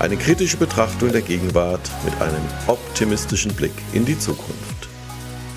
[0.00, 4.88] Eine kritische Betrachtung der Gegenwart mit einem optimistischen Blick in die Zukunft.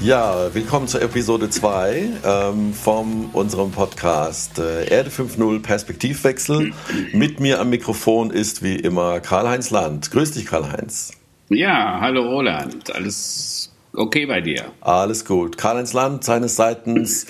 [0.02, 6.74] Ja, willkommen zur Episode 2 ähm, von unserem Podcast äh, Erde 5.0 Perspektivwechsel.
[7.14, 10.10] Mit mir am Mikrofon ist wie immer Karl-Heinz Land.
[10.10, 11.12] Grüß dich, Karl-Heinz.
[11.50, 12.96] Ja, hallo Roland.
[12.96, 14.72] Alles okay bei dir?
[14.82, 15.56] Alles gut.
[15.56, 17.28] Karl-Heinz Land, seines Seitens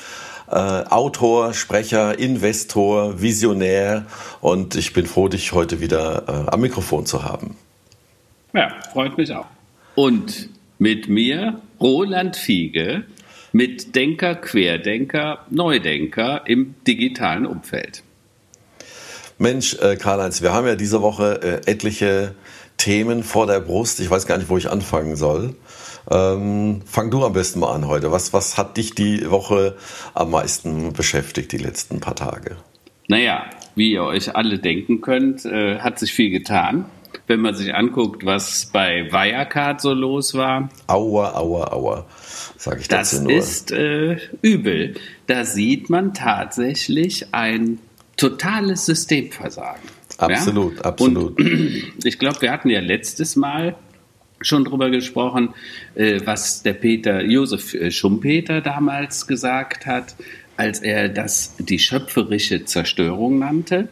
[0.52, 4.06] äh, Autor, Sprecher, Investor, Visionär
[4.42, 7.56] und ich bin froh, dich heute wieder äh, am Mikrofon zu haben.
[8.54, 9.48] Ja, freut mich auch.
[9.96, 13.06] Und mit mir Roland Fiege,
[13.54, 18.04] Mitdenker, Querdenker, Neudenker im digitalen Umfeld.
[19.38, 22.36] Mensch, äh, Karl-Heinz, wir haben ja diese Woche äh, etliche
[22.78, 24.00] Themen vor der Brust.
[24.00, 25.56] Ich weiß gar nicht, wo ich anfangen soll.
[26.10, 28.12] Ähm, fang du am besten mal an heute.
[28.12, 29.76] Was, was hat dich die Woche
[30.14, 32.58] am meisten beschäftigt, die letzten paar Tage?
[33.08, 36.86] Naja, wie ihr euch alle denken könnt, äh, hat sich viel getan.
[37.28, 40.70] Wenn man sich anguckt, was bei Wirecard so los war.
[40.88, 42.06] Aua, aua, aua,
[42.58, 43.34] sage ich dazu das nur.
[43.34, 44.96] Das ist äh, übel.
[45.28, 47.80] Da sieht man tatsächlich ein
[48.18, 49.82] totales Systemversagen.
[50.18, 50.82] Absolut, ja?
[50.84, 51.40] absolut.
[51.40, 53.76] Und ich glaube, wir hatten ja letztes Mal
[54.42, 55.54] schon drüber gesprochen,
[55.96, 60.16] äh, was der Peter Josef äh, Schumpeter damals gesagt hat,
[60.58, 63.88] als er das die schöpferische Zerstörung nannte.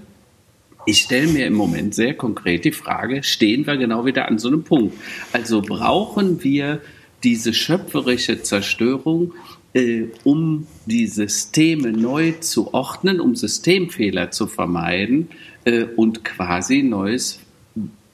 [0.85, 4.47] Ich stelle mir im Moment sehr konkret die Frage, stehen wir genau wieder an so
[4.47, 4.95] einem Punkt?
[5.33, 6.81] Also brauchen wir
[7.23, 9.33] diese schöpferische Zerstörung,
[9.73, 15.29] äh, um die Systeme neu zu ordnen, um Systemfehler zu vermeiden
[15.65, 17.39] äh, und quasi neues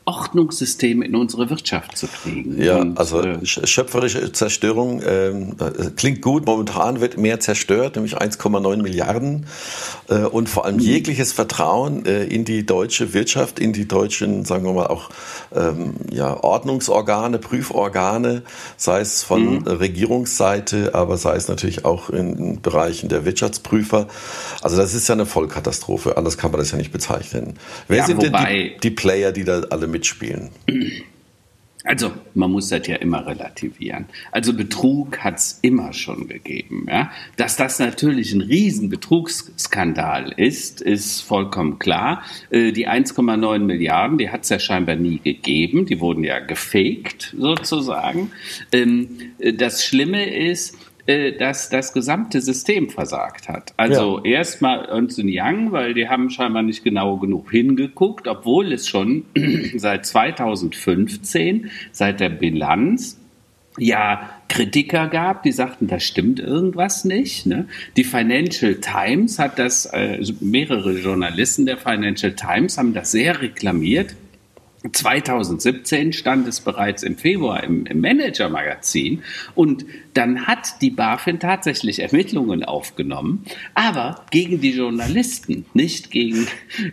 [0.06, 2.62] Ordnungssystem in unsere Wirtschaft zu kriegen.
[2.62, 6.46] Ja, und, also äh, schöpferische Zerstörung ähm, äh, klingt gut.
[6.46, 9.48] Momentan wird mehr zerstört, nämlich 1,9 Milliarden.
[10.08, 10.82] Äh, und vor allem mhm.
[10.82, 15.10] jegliches Vertrauen äh, in die deutsche Wirtschaft, in die deutschen, sagen wir mal, auch
[15.56, 18.44] ähm, ja, Ordnungsorgane, Prüforgane,
[18.78, 19.68] sei es von mhm.
[19.68, 24.08] Regierungsseite, aber sei es natürlich auch in, Bereichen der Wirtschaftsprüfer.
[24.62, 26.16] Also das ist ja eine Vollkatastrophe.
[26.16, 27.58] Anders kann man das ja nicht bezeichnen.
[27.88, 30.50] Wer ja, sind denn die, die Player, die da alle mitspielen?
[31.86, 34.06] Also man muss das ja immer relativieren.
[34.32, 36.88] Also Betrug hat es immer schon gegeben.
[36.90, 37.12] Ja?
[37.38, 42.24] Dass das natürlich ein Riesenbetrugsskandal ist, ist vollkommen klar.
[42.50, 45.86] Äh, die 1,9 Milliarden, die hat es ja scheinbar nie gegeben.
[45.86, 48.32] Die wurden ja gefaked sozusagen.
[48.72, 50.76] Ähm, äh, das Schlimme ist,
[51.08, 53.74] äh, dass das gesamte System versagt hat.
[53.78, 54.38] Also ja.
[54.38, 59.26] erstmal Ernst Young, weil die haben scheinbar nicht genau genug hingeguckt, obwohl es schon
[59.76, 63.20] seit 2015, seit der Bilanz,
[63.78, 67.46] ja Kritiker gab, die sagten, da stimmt irgendwas nicht.
[67.46, 67.68] Ne?
[67.98, 74.16] Die Financial Times hat das, äh, mehrere Journalisten der Financial Times haben das sehr reklamiert
[74.94, 79.24] 2017 stand es bereits im Februar im, im Manager-Magazin
[79.56, 86.48] und dann hat die BaFin tatsächlich Ermittlungen aufgenommen, aber gegen die Journalisten, nicht gegen,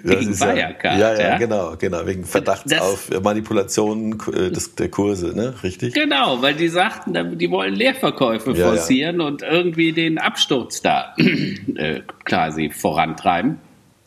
[0.05, 0.99] gegen Wirecard.
[0.99, 5.55] Ja, ja, ja, genau, genau, wegen Verdachts das, auf Manipulationen äh, des, der Kurse, ne?
[5.63, 5.95] richtig?
[5.95, 9.27] Genau, weil die sagten, die wollen Leerverkäufe ja, forcieren ja.
[9.27, 11.15] und irgendwie den Absturz da
[11.77, 13.59] äh, quasi vorantreiben.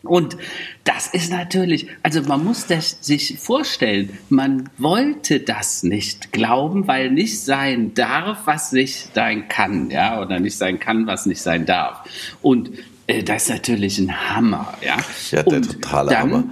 [0.05, 0.38] Und
[0.83, 7.11] das ist natürlich, also man muss das sich vorstellen, man wollte das nicht glauben, weil
[7.11, 11.66] nicht sein darf, was nicht sein kann, ja, oder nicht sein kann, was nicht sein
[11.66, 12.07] darf.
[12.41, 12.71] Und
[13.07, 14.97] äh, das ist natürlich ein Hammer, ja.
[15.31, 16.43] Ja, der Und totale dann Hammer.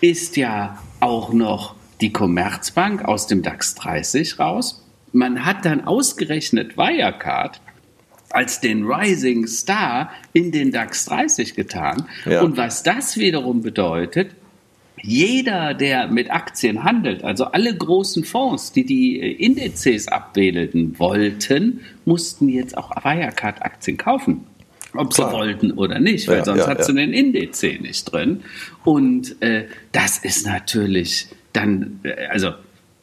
[0.00, 4.84] Ist ja auch noch die Commerzbank aus dem DAX 30 raus.
[5.12, 7.60] Man hat dann ausgerechnet Wirecard
[8.30, 12.06] als den Rising Star in den DAX 30 getan.
[12.26, 12.42] Ja.
[12.42, 14.32] Und was das wiederum bedeutet,
[15.02, 21.80] jeder, der mit Aktien handelt, also alle großen Fonds, die die äh, Indizes abbilden wollten,
[22.04, 24.44] mussten jetzt auch Wirecard-Aktien kaufen.
[24.94, 25.30] Ob Klar.
[25.30, 26.98] sie wollten oder nicht, weil ja, sonst ja, hat sie ja.
[26.98, 28.42] den Indiz nicht drin.
[28.84, 32.52] Und äh, das ist natürlich dann, äh, also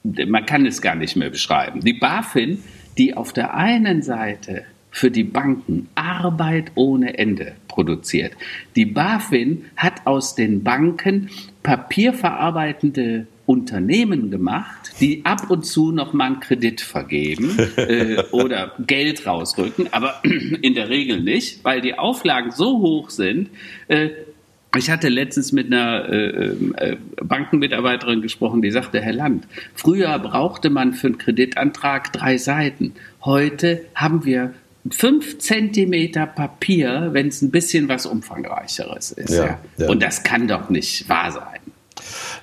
[0.03, 1.81] man kann es gar nicht mehr beschreiben.
[1.81, 2.63] Die BaFin,
[2.97, 8.31] die auf der einen Seite für die Banken Arbeit ohne Ende produziert.
[8.77, 11.29] Die BaFin hat aus den Banken
[11.63, 19.27] papierverarbeitende Unternehmen gemacht, die ab und zu noch mal einen Kredit vergeben äh, oder Geld
[19.27, 20.21] rausrücken, aber
[20.61, 23.49] in der Regel nicht, weil die Auflagen so hoch sind.
[23.89, 24.11] Äh,
[24.77, 26.47] ich hatte letztens mit einer äh,
[26.77, 32.93] äh, Bankenmitarbeiterin gesprochen, die sagte, Herr Land, früher brauchte man für einen Kreditantrag drei Seiten.
[33.21, 34.53] Heute haben wir
[34.91, 39.31] fünf Zentimeter Papier, wenn es ein bisschen was umfangreicheres ist.
[39.31, 39.89] Ja, ja.
[39.89, 41.59] Und das kann doch nicht wahr sein.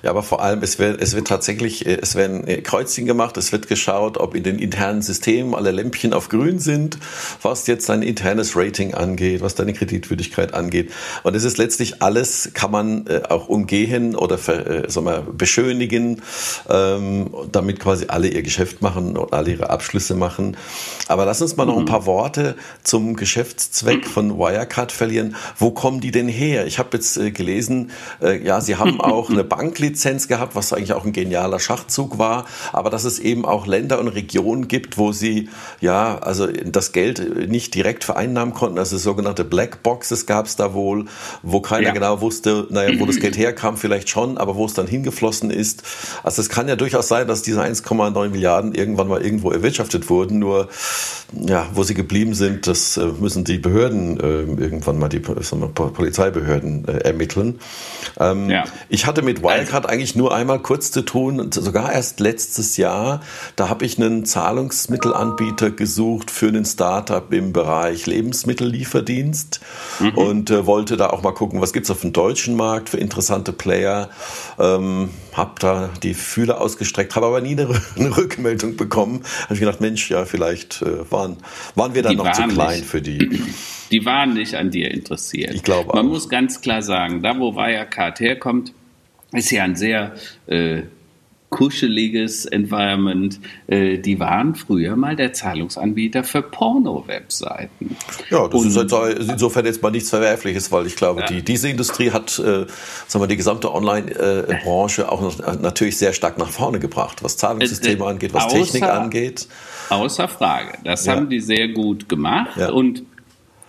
[0.03, 3.37] Ja, aber vor allem, es wird, es wird tatsächlich, äh, es werden äh, Kreuzchen gemacht,
[3.37, 6.97] es wird geschaut, ob in den internen Systemen alle Lämpchen auf grün sind,
[7.41, 10.91] was jetzt dein internes Rating angeht, was deine Kreditwürdigkeit angeht.
[11.23, 16.21] Und es ist letztlich alles, kann man äh, auch umgehen oder ver, sagen wir, beschönigen,
[16.69, 20.57] ähm, damit quasi alle ihr Geschäft machen und alle ihre Abschlüsse machen.
[21.07, 21.87] Aber lass uns mal noch ein mhm.
[21.87, 25.35] paar Worte zum Geschäftszweck von Wirecard verlieren.
[25.57, 26.65] Wo kommen die denn her?
[26.65, 31.13] Ich habe jetzt gelesen, ja, sie haben auch eine Banklizenz gehabt, was eigentlich auch ein
[31.13, 36.17] genialer Schachzug war, aber dass es eben auch Länder und Regionen gibt, wo sie ja
[36.17, 38.79] also das Geld nicht direkt vereinnahmen konnten.
[38.79, 41.05] Also sogenannte Black Boxes gab es da wohl,
[41.43, 41.93] wo keiner ja.
[41.93, 45.83] genau wusste, naja, wo das Geld herkam, vielleicht schon, aber wo es dann hingeflossen ist.
[46.23, 50.39] Also es kann ja durchaus sein, dass diese 1,9 Milliarden irgendwann mal irgendwo erwirtschaftet wurden,
[50.39, 50.69] nur
[51.31, 56.87] ja, wo sie geblieben sind, das äh, müssen die Behörden äh, irgendwann mal die Polizeibehörden
[56.87, 57.59] äh, ermitteln.
[58.19, 58.63] Ähm, ja.
[58.89, 63.21] Ich hatte mit Wirecard eigentlich nur einmal kurz zu tun, sogar erst letztes Jahr.
[63.55, 69.59] Da habe ich einen Zahlungsmittelanbieter gesucht für einen Startup im Bereich Lebensmittellieferdienst
[69.99, 70.09] mhm.
[70.17, 72.97] und äh, wollte da auch mal gucken, was gibt es auf dem deutschen Markt für
[72.97, 74.09] interessante Player.
[74.57, 77.67] Ähm, habe da die Fühler ausgestreckt, habe aber nie eine,
[77.97, 79.23] eine Rückmeldung bekommen.
[79.43, 81.37] Habe ich gedacht, Mensch, ja, vielleicht äh, waren,
[81.75, 82.85] waren wir dann die noch zu klein nicht.
[82.85, 83.43] für die.
[83.91, 85.53] Die waren nicht an dir interessiert.
[85.53, 86.11] Ich glaube Man auch.
[86.11, 88.73] muss ganz klar sagen, da wo Wirecard herkommt,
[89.33, 90.13] ist ja ein sehr
[90.47, 90.83] äh,
[91.53, 93.39] kuscheliges Environment.
[93.67, 97.95] Äh, die waren früher mal der Zahlungsanbieter für Porno-Webseiten.
[98.29, 101.27] Ja, das Und, ist jetzt insofern jetzt mal nichts Verwerfliches, weil ich glaube, ja.
[101.27, 102.65] die, diese Industrie hat äh,
[103.07, 108.03] sagen wir, die gesamte Online-Branche auch noch, natürlich sehr stark nach vorne gebracht, was Zahlungssysteme
[108.03, 109.47] äh, angeht, was außer, Technik angeht.
[109.89, 110.79] Außer Frage.
[110.83, 111.15] Das ja.
[111.15, 112.57] haben die sehr gut gemacht.
[112.57, 112.71] Ja.
[112.71, 113.03] Und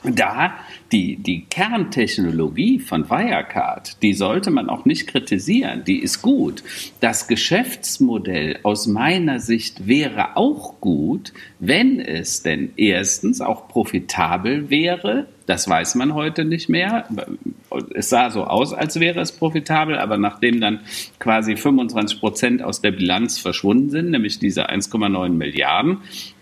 [0.05, 0.55] da
[0.93, 6.62] die, die Kerntechnologie von Wirecard, die sollte man auch nicht kritisieren, die ist gut.
[7.01, 15.27] Das Geschäftsmodell aus meiner Sicht wäre auch gut, wenn es denn erstens auch profitabel wäre,
[15.47, 17.06] das weiß man heute nicht mehr.
[17.95, 20.81] Es sah so aus, als wäre es profitabel, aber nachdem dann
[21.19, 25.99] quasi 25 Prozent aus der Bilanz verschwunden sind, nämlich diese 1,9 Milliarden,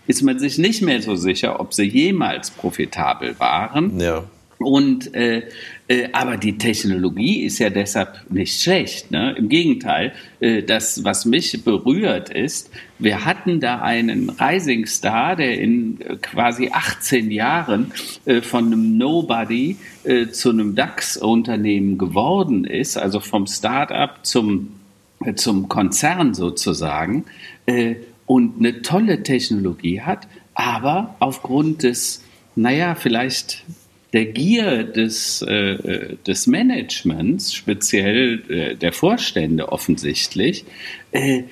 [0.07, 3.99] ist man sich nicht mehr so sicher, ob sie jemals profitabel waren.
[3.99, 4.23] Ja.
[4.59, 5.43] Und äh,
[5.87, 9.11] äh, aber die Technologie ist ja deshalb nicht schlecht.
[9.11, 9.35] Ne?
[9.37, 15.59] Im Gegenteil, äh, das, was mich berührt ist, wir hatten da einen Rising Star, der
[15.59, 17.91] in äh, quasi 18 Jahren
[18.25, 24.69] äh, von einem Nobody äh, zu einem DAX-Unternehmen geworden ist, also vom Start-up zum,
[25.35, 27.25] zum Konzern sozusagen,
[28.25, 32.23] und eine tolle Technologie hat, aber aufgrund des,
[32.55, 33.63] naja, vielleicht
[34.13, 40.65] der Gier des, äh, des Managements, speziell äh, der Vorstände offensichtlich,
[41.11, 41.43] äh,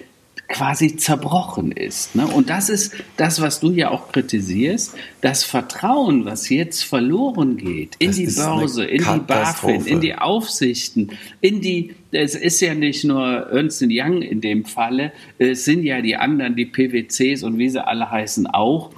[0.52, 2.16] quasi zerbrochen ist.
[2.16, 2.28] Ne?
[2.28, 7.96] Und das ist das, was du ja auch kritisierst, das Vertrauen, was jetzt verloren geht
[8.00, 12.74] in das die Börse, in die BaFin, in die Aufsichten, in die, es ist ja
[12.74, 17.58] nicht nur Ernst Young in dem Falle, es sind ja die anderen, die PwCs und
[17.58, 18.92] wie sie alle heißen auch,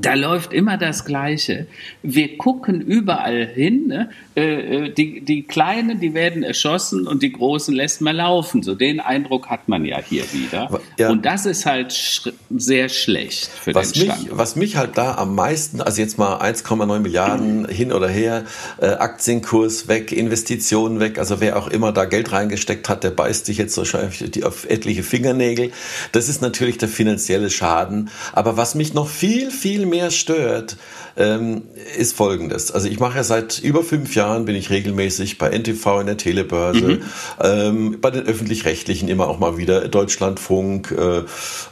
[0.00, 1.66] da läuft immer das Gleiche.
[2.02, 3.86] Wir gucken überall hin.
[3.86, 4.10] Ne?
[4.34, 8.64] Äh, äh, die, die Kleinen, die werden erschossen und die Großen lässt man laufen.
[8.64, 10.80] So den Eindruck hat man ja hier wieder.
[10.98, 11.10] Ja.
[11.10, 15.14] Und das ist halt sch sehr schlecht für was den mich, Was mich halt da
[15.14, 17.68] am meisten, also jetzt mal 1,9 Milliarden mhm.
[17.68, 18.44] hin oder her,
[18.80, 23.46] äh, Aktienkurs weg, Investitionen weg, also wer auch immer da Geld reingesteckt hat, der beißt
[23.46, 25.70] sich jetzt wahrscheinlich auf etliche Fingernägel.
[26.12, 28.10] Das ist natürlich der finanzielle Schaden.
[28.32, 30.76] Aber was mich noch viel, viel viel mehr stört,
[31.16, 31.62] ähm,
[31.96, 32.72] ist folgendes.
[32.72, 36.16] Also ich mache ja seit über fünf Jahren, bin ich regelmäßig bei NTV in der
[36.16, 37.02] Telebörse, mhm.
[37.40, 41.22] ähm, bei den Öffentlich-Rechtlichen immer auch mal wieder, Deutschlandfunk äh,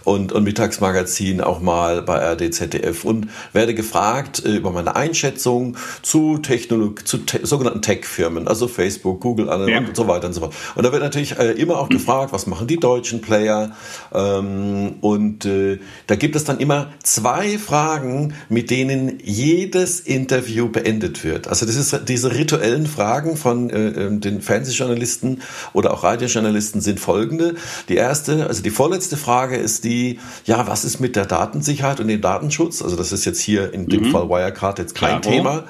[0.04, 5.76] und, und Mittagsmagazin auch mal bei RD, ZDF und werde gefragt äh, über meine Einschätzung
[6.02, 9.78] zu Technologie, zu te sogenannten Tech-Firmen, also Facebook, Google ja.
[9.78, 10.54] und so weiter und so fort.
[10.76, 13.74] Und da wird natürlich äh, immer auch gefragt, was machen die deutschen Player?
[14.14, 20.68] Ähm, und äh, da gibt es dann immer zwei Fragen, Fragen, mit denen jedes Interview
[20.68, 21.48] beendet wird.
[21.48, 25.42] Also das ist diese rituellen Fragen von äh, ähm, den Fernsehjournalisten
[25.72, 27.54] oder auch Radiojournalisten sind folgende.
[27.88, 32.08] Die erste, also die vorletzte Frage ist die, ja, was ist mit der Datensicherheit und
[32.08, 32.82] dem Datenschutz?
[32.82, 34.10] Also das ist jetzt hier in dem mhm.
[34.10, 35.36] Fall Wirecard jetzt kein Klaro.
[35.36, 35.64] Thema.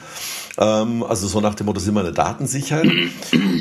[0.58, 2.90] Ähm, also so nach dem Motto, sind wir eine Datensicherheit?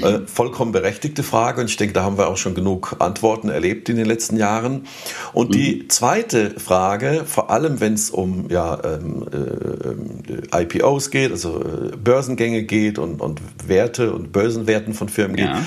[0.03, 3.89] äh, vollkommen berechtigte Frage und ich denke, da haben wir auch schon genug Antworten erlebt
[3.89, 4.88] in den letzten Jahren.
[5.33, 5.53] Und mhm.
[5.53, 9.25] die zweite Frage, vor allem wenn es um ja, ähm,
[10.51, 15.53] äh, IPOs geht, also äh, Börsengänge geht und, und Werte und Börsenwerten von Firmen ja.
[15.53, 15.63] geht,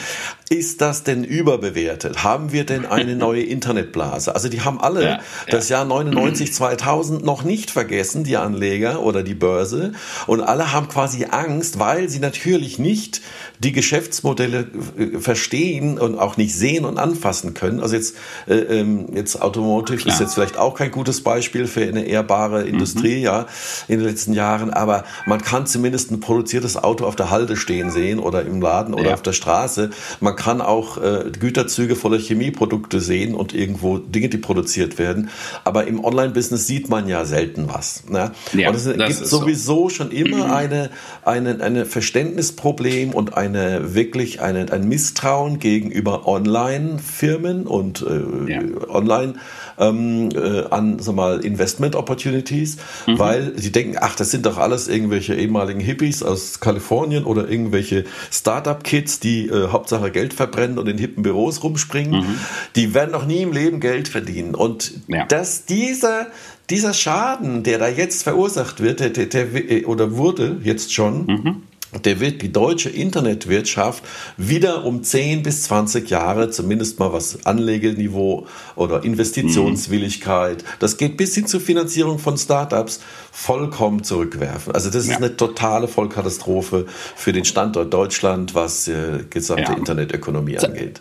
[0.51, 2.23] ist das denn überbewertet?
[2.23, 4.35] Haben wir denn eine neue Internetblase?
[4.35, 9.23] Also die haben alle ja, das Jahr 99, 2000 noch nicht vergessen, die Anleger oder
[9.23, 9.93] die Börse.
[10.27, 13.21] Und alle haben quasi Angst, weil sie natürlich nicht
[13.61, 14.67] die Geschäftsmodelle
[14.99, 17.81] äh, verstehen und auch nicht sehen und anfassen können.
[17.81, 20.15] Also jetzt, äh, ähm, jetzt Automotive Klar.
[20.15, 23.23] ist jetzt vielleicht auch kein gutes Beispiel für eine ehrbare Industrie, mhm.
[23.23, 23.47] ja,
[23.89, 27.91] in den letzten Jahren, aber man kann zumindest ein produziertes Auto auf der Halde stehen
[27.91, 29.15] sehen oder im Laden oder ja.
[29.15, 29.91] auf der Straße.
[30.21, 35.31] Man kann auch äh, Güterzüge voller Chemieprodukte sehen und irgendwo Dinge, die produziert werden.
[35.65, 38.05] Aber im Online-Business sieht man ja selten was.
[38.09, 38.33] Ne?
[38.53, 39.89] Ja, und es gibt sowieso so.
[39.91, 40.91] schon immer eine,
[41.25, 48.63] eine, eine Verständnisproblem und ein eine wirklich eine, ein Misstrauen gegenüber Online-Firmen und äh, ja.
[48.89, 49.35] Online
[49.79, 53.19] ähm, äh, an sag mal Investment Opportunities, mhm.
[53.19, 58.05] weil sie denken, ach, das sind doch alles irgendwelche ehemaligen Hippies aus Kalifornien oder irgendwelche
[58.31, 62.21] Startup-Kids, die äh, Hauptsache Geld verbrennen und in hippen Büros rumspringen.
[62.21, 62.39] Mhm.
[62.77, 64.55] Die werden noch nie im Leben Geld verdienen.
[64.55, 65.27] Und ja.
[65.27, 66.27] dass dieser
[66.71, 71.63] dieser Schaden, der da jetzt verursacht wird, der, der, der oder wurde jetzt schon, mhm
[72.03, 74.03] der wird die deutsche Internetwirtschaft
[74.37, 78.47] wieder um 10 bis 20 Jahre, zumindest mal was Anlegeniveau
[78.77, 80.69] oder Investitionswilligkeit, mhm.
[80.81, 83.01] das geht bis hin zur Finanzierung von Startups,
[83.33, 84.75] vollkommen zurückwerfen.
[84.75, 85.17] Also das ist ja.
[85.17, 86.87] eine totale Vollkatastrophe
[87.17, 89.79] für den Standort Deutschland, was äh, gesamte ja.
[89.79, 91.01] Internetökonomie angeht.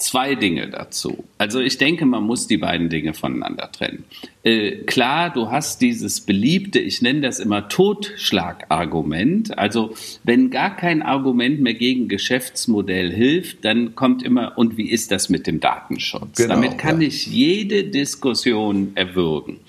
[0.00, 1.24] Zwei Dinge dazu.
[1.36, 4.04] Also ich denke, man muss die beiden Dinge voneinander trennen.
[4.42, 9.58] Äh, klar, du hast dieses beliebte, ich nenne das immer Totschlagargument.
[9.58, 15.10] Also wenn gar kein Argument mehr gegen Geschäftsmodell hilft, dann kommt immer, und wie ist
[15.12, 16.38] das mit dem Datenschutz?
[16.38, 17.08] Genau, Damit kann ja.
[17.08, 19.60] ich jede Diskussion erwürgen.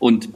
[0.00, 0.28] Und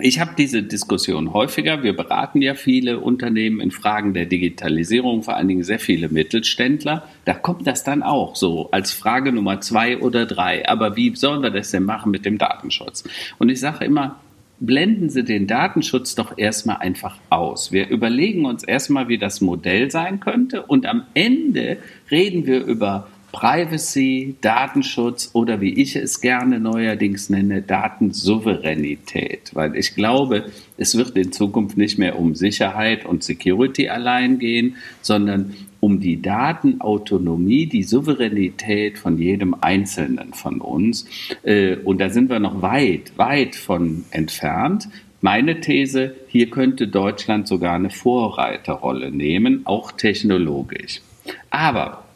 [0.00, 1.82] ich habe diese Diskussion häufiger.
[1.82, 7.08] Wir beraten ja viele Unternehmen in Fragen der Digitalisierung, vor allen Dingen sehr viele Mittelständler.
[7.24, 10.68] Da kommt das dann auch so als Frage Nummer zwei oder drei.
[10.68, 13.04] Aber wie sollen wir das denn machen mit dem Datenschutz?
[13.38, 14.20] Und ich sage immer,
[14.60, 17.72] blenden Sie den Datenschutz doch erstmal einfach aus.
[17.72, 21.78] Wir überlegen uns erstmal, wie das Modell sein könnte und am Ende
[22.10, 29.50] reden wir über Privacy, Datenschutz oder wie ich es gerne neuerdings nenne, Datensouveränität.
[29.54, 34.76] Weil ich glaube, es wird in Zukunft nicht mehr um Sicherheit und Security allein gehen,
[35.02, 41.06] sondern um die Datenautonomie, die Souveränität von jedem Einzelnen von uns.
[41.42, 44.88] Äh, und da sind wir noch weit, weit von entfernt.
[45.20, 51.02] Meine These, hier könnte Deutschland sogar eine Vorreiterrolle nehmen, auch technologisch.
[51.50, 52.07] Aber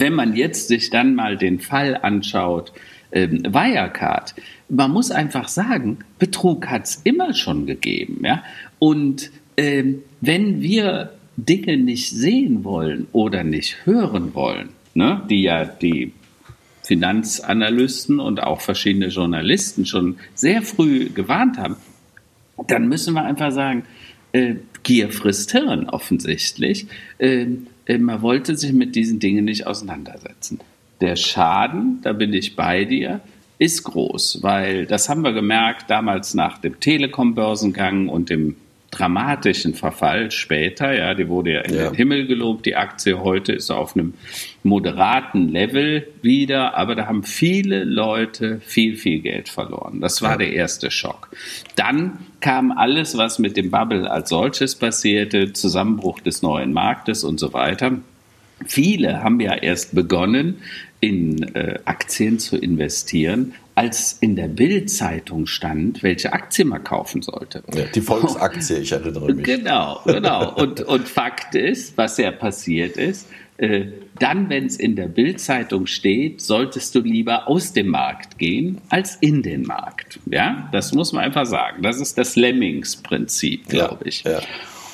[0.00, 2.72] wenn man jetzt sich dann mal den Fall anschaut,
[3.12, 4.34] ähm, Wirecard,
[4.68, 8.22] man muss einfach sagen, Betrug hat es immer schon gegeben.
[8.24, 8.42] Ja?
[8.78, 15.64] Und ähm, wenn wir Dinge nicht sehen wollen oder nicht hören wollen, ne, die ja
[15.64, 16.12] die
[16.82, 21.76] Finanzanalysten und auch verschiedene Journalisten schon sehr früh gewarnt haben,
[22.68, 23.84] dann müssen wir einfach sagen,
[24.32, 26.86] äh, Gier frisst Hirn offensichtlich.
[27.18, 27.56] Äh, äh,
[27.88, 30.60] man wollte sich mit diesen Dingen nicht auseinandersetzen.
[31.00, 33.20] Der Schaden, da bin ich bei dir,
[33.58, 38.56] ist groß, weil das haben wir gemerkt damals nach dem Telekom-Börsengang und dem
[38.94, 40.94] dramatischen Verfall später.
[40.94, 41.90] Ja, die wurde ja in ja.
[41.90, 43.18] den Himmel gelobt, die Aktie.
[43.20, 44.14] Heute ist auf einem
[44.62, 50.00] moderaten Level wieder, aber da haben viele Leute viel, viel Geld verloren.
[50.00, 50.38] Das war ja.
[50.38, 51.28] der erste Schock.
[51.76, 57.40] Dann kam alles, was mit dem Bubble als solches passierte, Zusammenbruch des neuen Marktes und
[57.40, 57.98] so weiter.
[58.66, 60.58] Viele haben ja erst begonnen,
[61.00, 67.62] in äh, Aktien zu investieren, als in der Bild-Zeitung stand, welche Aktie man kaufen sollte.
[67.74, 69.44] Ja, die Volksaktie, ich erinnere mich.
[69.44, 70.54] Genau, genau.
[70.56, 73.26] Und, und Fakt ist, was ja passiert ist,
[73.56, 73.86] äh,
[74.18, 79.16] dann, wenn es in der Bild-Zeitung steht, solltest du lieber aus dem Markt gehen als
[79.16, 80.20] in den Markt.
[80.26, 81.82] Ja, das muss man einfach sagen.
[81.82, 84.22] Das ist das Lemmings-Prinzip, glaube ich.
[84.22, 84.40] Ja.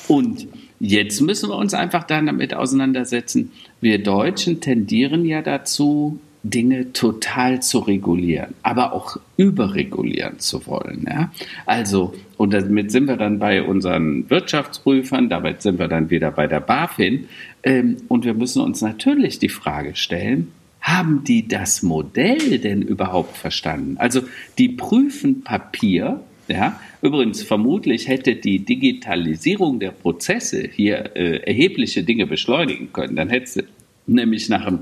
[0.08, 0.48] Und
[0.82, 3.52] Jetzt müssen wir uns einfach dann damit auseinandersetzen.
[3.82, 11.06] Wir Deutschen tendieren ja dazu, Dinge total zu regulieren, aber auch überregulieren zu wollen.
[11.08, 11.30] Ja?
[11.66, 16.46] Also, und damit sind wir dann bei unseren Wirtschaftsprüfern, damit sind wir dann wieder bei
[16.46, 17.28] der BaFin.
[17.62, 23.36] Ähm, und wir müssen uns natürlich die Frage stellen, haben die das Modell denn überhaupt
[23.36, 23.96] verstanden?
[23.98, 24.22] Also,
[24.56, 32.26] die prüfen Papier, ja, übrigens vermutlich hätte die Digitalisierung der Prozesse hier äh, erhebliche Dinge
[32.26, 33.14] beschleunigen können.
[33.14, 33.64] Dann hätte sie
[34.06, 34.80] nämlich nach einem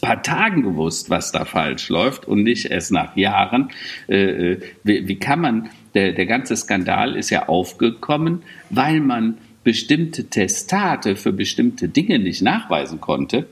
[0.00, 3.70] paar Tagen gewusst, was da falsch läuft und nicht erst nach Jahren.
[4.08, 9.38] Äh, äh, wie, wie, kann man, der, der ganze Skandal ist ja aufgekommen, weil man
[9.64, 13.46] bestimmte Testate für bestimmte Dinge nicht nachweisen konnte.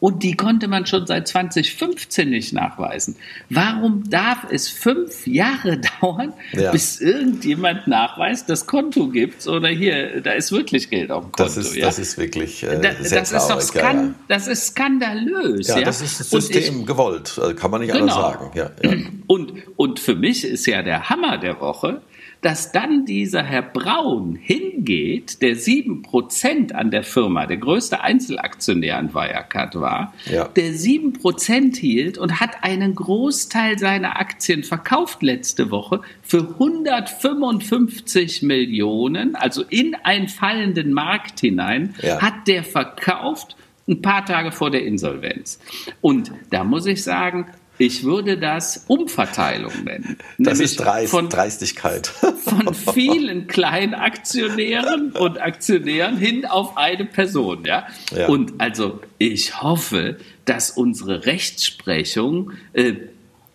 [0.00, 3.16] Und die konnte man schon seit 2015 nicht nachweisen.
[3.50, 6.70] Warum darf es fünf Jahre dauern, ja.
[6.70, 11.44] bis irgendjemand nachweist, das Konto gibt's oder hier, da ist wirklich Geld auf dem Konto?
[11.44, 11.86] Das ist, ja?
[11.86, 15.68] das ist wirklich äh, da, sehr das traurig, ist doch skan ja, das ist skandalös.
[15.68, 18.14] Ja, das ist das System ich, gewollt, äh, kann man nicht genau.
[18.14, 19.22] anders sagen.
[19.26, 22.00] Und, und für mich ist ja der Hammer der Woche,
[22.40, 28.98] dass dann dieser Herr Braun hingeht, der sieben Prozent an der Firma, der größte Einzelaktionär
[28.98, 30.48] an Wirecard war, ja.
[30.48, 38.42] der sieben Prozent hielt und hat einen Großteil seiner Aktien verkauft letzte Woche für 155
[38.42, 42.20] Millionen, also in einen fallenden Markt hinein, ja.
[42.20, 43.56] hat der verkauft
[43.88, 45.60] ein paar Tage vor der Insolvenz.
[46.00, 47.46] Und da muss ich sagen,
[47.78, 50.18] ich würde das Umverteilung nennen.
[50.38, 52.06] Das ist Dreist, von, Dreistigkeit.
[52.06, 57.64] Von vielen kleinen Aktionären und Aktionären hin auf eine Person.
[57.64, 57.86] Ja?
[58.14, 58.28] ja.
[58.28, 62.94] Und also ich hoffe, dass unsere Rechtsprechung äh,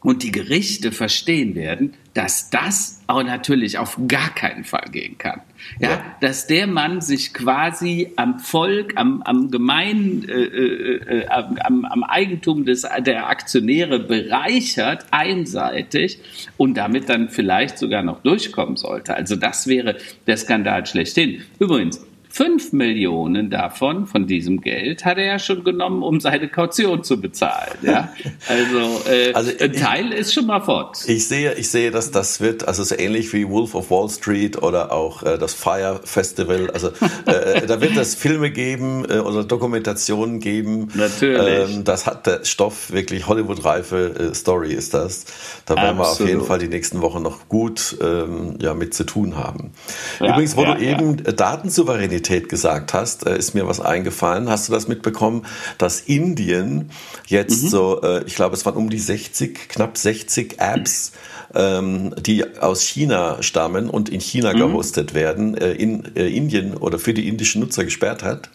[0.02, 5.42] und die Gerichte verstehen werden, dass das auch natürlich auf gar keinen Fall gehen kann.
[5.80, 6.16] Ja, ja.
[6.20, 12.04] dass der Mann sich quasi am Volk, am, am Gemein, äh, äh, äh, am, am
[12.04, 16.20] Eigentum des, der Aktionäre bereichert, einseitig
[16.58, 19.16] und damit dann vielleicht sogar noch durchkommen sollte.
[19.16, 21.44] Also das wäre der Skandal schlechthin.
[21.60, 27.04] Übrigens, Fünf Millionen davon, von diesem Geld, hat er ja schon genommen, um seine Kaution
[27.04, 27.78] zu bezahlen.
[27.82, 28.14] Ja?
[28.48, 31.04] Also, äh, also ein Teil ist schon mal fort.
[31.08, 34.62] Ich sehe, ich sehe, dass das wird, also so ähnlich wie Wolf of Wall Street
[34.62, 36.70] oder auch äh, das Fire Festival.
[36.72, 36.88] Also
[37.26, 40.90] äh, da wird es Filme geben äh, oder Dokumentationen geben.
[40.96, 41.76] Natürlich.
[41.76, 45.26] Ähm, das hat der Stoff wirklich Hollywood-reife äh, Story ist das.
[45.66, 46.00] Da werden Absolut.
[46.00, 49.72] wir auf jeden Fall die nächsten Wochen noch gut ähm, ja, mit zu tun haben.
[50.20, 51.18] Ja, Übrigens, wo ja, du eben.
[51.24, 54.50] Datensouveränität Sexualität gesagt hast, äh, ist mir was eingefallen.
[54.50, 55.46] Hast du das mitbekommen,
[55.78, 56.92] dass Indien
[57.28, 57.68] jetzt mhm.
[57.68, 61.12] so, äh, ich glaube, es waren um die 60, knapp 60 Apps,
[61.54, 64.58] ähm, die aus China stammen und in China mhm.
[64.58, 68.50] gehostet werden, äh, in Indien oder für die indischen Nutzer gesperrt hat?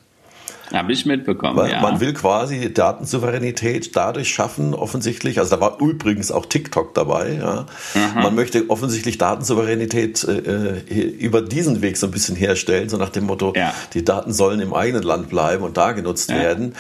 [0.73, 1.81] Habe ich mitbekommen, Weil ja.
[1.81, 7.67] Man will quasi Datensouveränität dadurch schaffen, offensichtlich, also da war übrigens auch TikTok dabei, ja.
[8.15, 10.79] Man möchte offensichtlich Datensouveränität äh,
[11.19, 13.73] über diesen Weg so ein bisschen herstellen, so nach dem Motto, ja.
[13.95, 16.37] die Daten sollen im eigenen Land bleiben und da genutzt ja.
[16.37, 16.75] werden.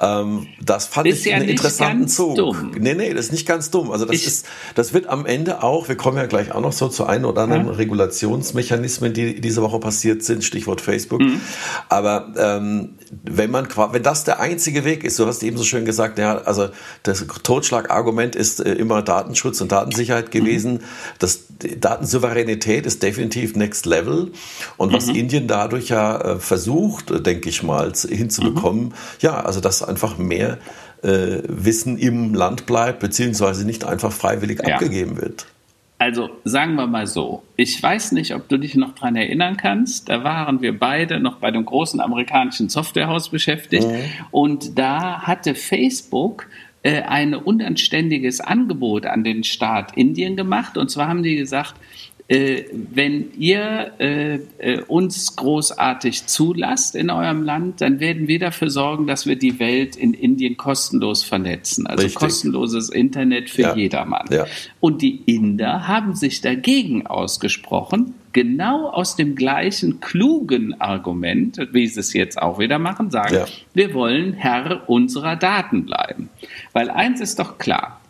[0.00, 2.36] Ähm, das fand ist ich einen interessanten Zug.
[2.36, 2.72] Dumm.
[2.78, 3.90] Nee, nee, das ist nicht ganz dumm.
[3.90, 6.72] Also das ich ist, das wird am Ende auch, wir kommen ja gleich auch noch
[6.72, 11.20] so zu ein oder anderen Regulationsmechanismen, die diese Woche passiert sind, Stichwort Facebook.
[11.20, 11.40] Mhm.
[11.88, 12.96] Aber ähm,
[13.36, 16.38] wenn man wenn das der einzige Weg ist, du hast eben so schön gesagt, ja,
[16.38, 16.68] also
[17.02, 20.74] das Totschlagargument ist äh, immer Datenschutz und Datensicherheit gewesen.
[20.74, 20.80] Mhm.
[21.18, 21.44] Das
[21.78, 24.32] Datensouveränität ist definitiv Next Level.
[24.76, 25.14] Und was mhm.
[25.14, 28.94] Indien dadurch ja äh, versucht, denke ich mal, hinzubekommen, mhm.
[29.20, 30.58] ja, also dass einfach mehr
[31.02, 34.74] äh, Wissen im Land bleibt, beziehungsweise nicht einfach freiwillig ja.
[34.74, 35.46] abgegeben wird.
[36.00, 40.08] Also sagen wir mal so, ich weiß nicht, ob du dich noch dran erinnern kannst,
[40.08, 43.86] da waren wir beide noch bei dem großen amerikanischen Softwarehaus beschäftigt.
[43.86, 44.04] Mhm.
[44.30, 46.46] und da hatte Facebook
[46.82, 50.78] äh, ein unanständiges Angebot an den Staat Indien gemacht.
[50.78, 51.74] Und zwar haben die gesagt,
[52.30, 58.70] äh, wenn ihr äh, äh, uns großartig zulasst in eurem Land, dann werden wir dafür
[58.70, 61.88] sorgen, dass wir die Welt in Indien kostenlos vernetzen.
[61.88, 62.20] Also Richtig.
[62.20, 63.74] kostenloses Internet für ja.
[63.74, 64.28] jedermann.
[64.30, 64.46] Ja.
[64.78, 71.98] Und die Inder haben sich dagegen ausgesprochen, genau aus dem gleichen klugen Argument, wie sie
[71.98, 73.46] es jetzt auch wieder machen, sagen, ja.
[73.74, 76.28] wir wollen Herr unserer Daten bleiben.
[76.72, 78.00] Weil eins ist doch klar,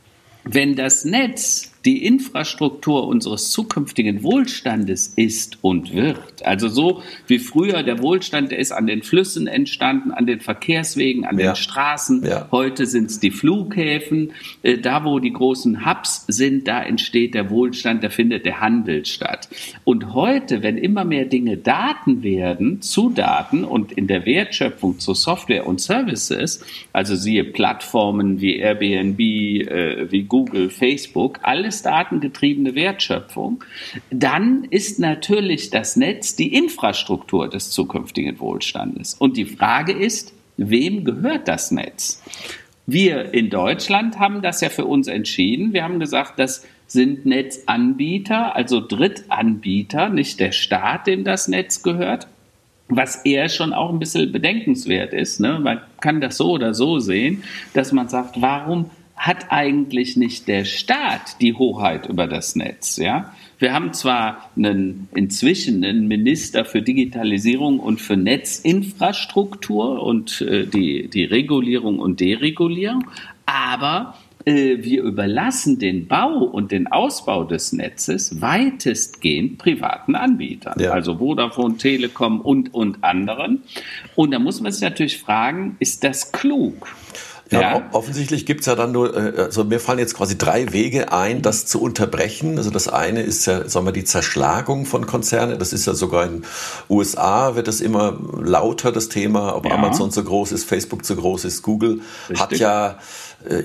[0.45, 6.45] wenn das Netz die Infrastruktur unseres zukünftigen Wohlstandes ist und wird.
[6.45, 11.25] Also so wie früher der Wohlstand, der ist an den Flüssen entstanden, an den Verkehrswegen,
[11.25, 11.53] an ja.
[11.53, 12.25] den Straßen.
[12.25, 12.49] Ja.
[12.51, 14.33] Heute sind es die Flughäfen.
[14.63, 19.07] Äh, da, wo die großen Hubs sind, da entsteht der Wohlstand, da findet der Handel
[19.07, 19.49] statt.
[19.85, 25.15] Und heute, wenn immer mehr Dinge Daten werden, zu Daten und in der Wertschöpfung zu
[25.15, 26.63] Software und Services,
[26.93, 33.65] also siehe Plattformen wie Airbnb, äh, wie Google, Facebook, alles datengetriebene Wertschöpfung,
[34.11, 39.15] dann ist natürlich das Netz die Infrastruktur des zukünftigen Wohlstandes.
[39.15, 42.23] Und die Frage ist, wem gehört das Netz?
[42.87, 45.73] Wir in Deutschland haben das ja für uns entschieden.
[45.73, 52.27] Wir haben gesagt, das sind Netzanbieter, also Drittanbieter, nicht der Staat, dem das Netz gehört.
[52.89, 55.39] Was eher schon auch ein bisschen bedenkenswert ist.
[55.39, 55.61] Ne?
[55.61, 60.65] Man kann das so oder so sehen, dass man sagt, warum hat eigentlich nicht der
[60.65, 62.97] Staat die Hoheit über das Netz?
[62.97, 63.35] Ja?
[63.59, 71.09] Wir haben zwar einen, inzwischen einen Minister für Digitalisierung und für Netzinfrastruktur und äh, die,
[71.11, 73.05] die Regulierung und Deregulierung,
[73.45, 74.15] aber
[74.47, 80.93] äh, wir überlassen den Bau und den Ausbau des Netzes weitestgehend privaten Anbietern, ja.
[80.93, 83.65] also Vodafone, Telekom und, und anderen.
[84.17, 86.89] Und da muss man sich natürlich fragen, ist das klug?
[87.51, 87.89] Ja, ja.
[87.93, 91.67] offensichtlich gibt's ja dann nur, äh, also mir fallen jetzt quasi drei Wege ein, das
[91.67, 92.59] zu unterbrechen.
[92.59, 95.59] Also das eine ist ja, sagen wir, die Zerschlagung von Konzernen.
[95.59, 96.45] Das ist ja sogar in
[96.89, 99.75] USA wird das immer lauter, das Thema, ob ja.
[99.75, 102.41] Amazon zu groß ist, Facebook zu groß ist, Google Richtig.
[102.41, 102.99] hat ja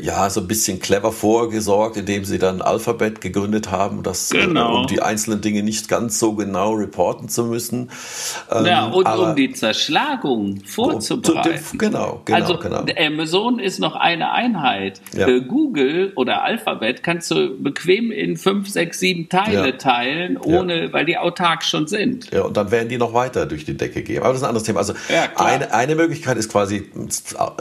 [0.02, 4.82] ja so ein bisschen clever vorgesorgt, indem sie dann Alphabet gegründet haben, das äh, genau.
[4.82, 7.90] um die einzelnen Dinge nicht ganz so genau reporten zu müssen.
[8.50, 11.60] Ja, ähm, und um die Zerschlagung vorzubereiten.
[11.74, 12.86] Um, genau, genau, also genau.
[12.98, 15.02] Amazon ist noch eine Einheit.
[15.14, 15.28] Ja.
[15.28, 19.72] Äh, Google oder Alphabet kannst du bequem in fünf, sechs, sieben Teile ja.
[19.74, 20.94] teilen, ohne, ja.
[20.94, 22.32] weil die autark schon sind.
[22.32, 24.20] Ja, und dann werden die noch weiter durch die Decke gehen.
[24.20, 24.80] Aber das ist ein anderes Thema.
[24.80, 24.94] Also
[25.36, 26.90] eine, eine Möglichkeit ist quasi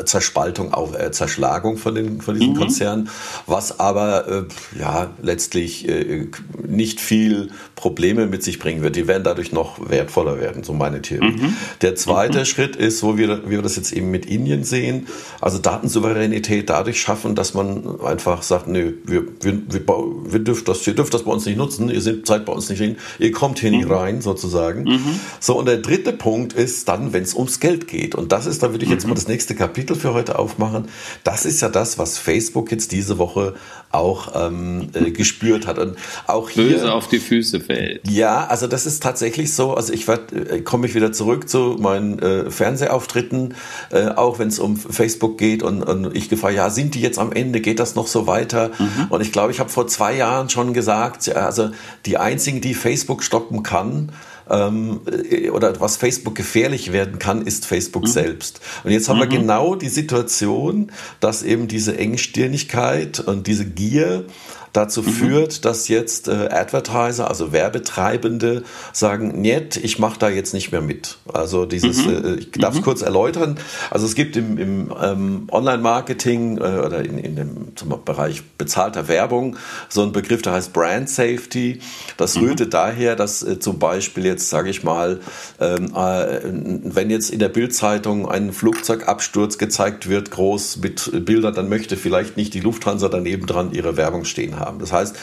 [0.05, 2.59] Zerspaltung, auf, äh, Zerschlagung von den den, von diesen mhm.
[2.59, 3.09] Konzernen,
[3.47, 4.45] was aber äh,
[4.79, 6.29] ja letztlich äh,
[6.67, 8.97] nicht viel Probleme mit sich bringen wird.
[8.97, 11.33] Die werden dadurch noch wertvoller werden, so meine Theorie.
[11.33, 11.57] Mhm.
[11.83, 12.45] Der zweite mhm.
[12.45, 15.07] Schritt ist, so wie, wie wir das jetzt eben mit Indien sehen,
[15.41, 20.87] also Datensouveränität dadurch schaffen, dass man einfach sagt, nö, wir, wir, wir, wir dürft das,
[20.87, 23.59] ihr dürft das bei uns nicht nutzen, ihr seid bei uns nicht hin, ihr kommt
[23.59, 23.93] hier nicht mhm.
[23.93, 24.85] rein, sozusagen.
[24.85, 25.21] Mhm.
[25.41, 28.15] So, und der dritte Punkt ist dann, wenn es ums Geld geht.
[28.15, 29.11] Und das ist, da würde ich jetzt mhm.
[29.11, 30.89] mal das nächste Kapitel für heute aufmachen.
[31.23, 33.55] Das ist ja das, was Facebook jetzt diese Woche
[33.95, 35.79] auch ähm, äh, gespürt hat.
[35.79, 38.09] Und auch hier, Böse auf die Füße fällt.
[38.09, 39.75] Ja, also das ist tatsächlich so.
[39.75, 43.55] Also ich äh, komme ich wieder zurück zu meinen äh, Fernsehauftritten,
[43.91, 47.19] äh, auch wenn es um Facebook geht und, und ich gefragt, ja, sind die jetzt
[47.19, 47.61] am Ende?
[47.61, 48.71] Geht das noch so weiter?
[48.79, 49.07] Mhm.
[49.11, 51.71] Und ich glaube, ich habe vor zwei Jahren schon gesagt, also
[52.07, 54.11] die einzigen, die Facebook stoppen kann,
[54.51, 58.09] ähm, äh, oder was Facebook gefährlich werden kann, ist Facebook mhm.
[58.09, 58.61] selbst.
[58.85, 59.23] Und jetzt haben mhm.
[59.23, 64.27] wir genau die Situation, dass eben diese Engstirnigkeit und diese Gier
[64.74, 65.08] dazu mhm.
[65.08, 70.82] führt, dass jetzt äh, Advertiser, also Werbetreibende, sagen, нет, ich mache da jetzt nicht mehr
[70.82, 71.18] mit.
[71.32, 72.26] Also dieses, mhm.
[72.26, 72.84] äh, ich darf es mhm.
[72.84, 73.58] kurz erläutern.
[73.90, 79.08] Also es gibt im, im ähm, Online-Marketing äh, oder in, in dem zum Bereich bezahlter
[79.08, 79.58] Werbung
[79.90, 81.80] so einen Begriff, der heißt Brand Safety.
[82.18, 82.44] Das mhm.
[82.44, 85.20] rührte daher, dass äh, zum Beispiel jetzt, sage ich mal,
[85.60, 91.70] ähm, äh, wenn jetzt in der Bildzeitung ein Flugzeugabsturz gezeigt wird, groß mit Bildern, dann
[91.70, 94.79] möchte vielleicht nicht die Lufthansa daneben dran ihre Werbung stehen haben haben.
[94.79, 95.17] Das heißt,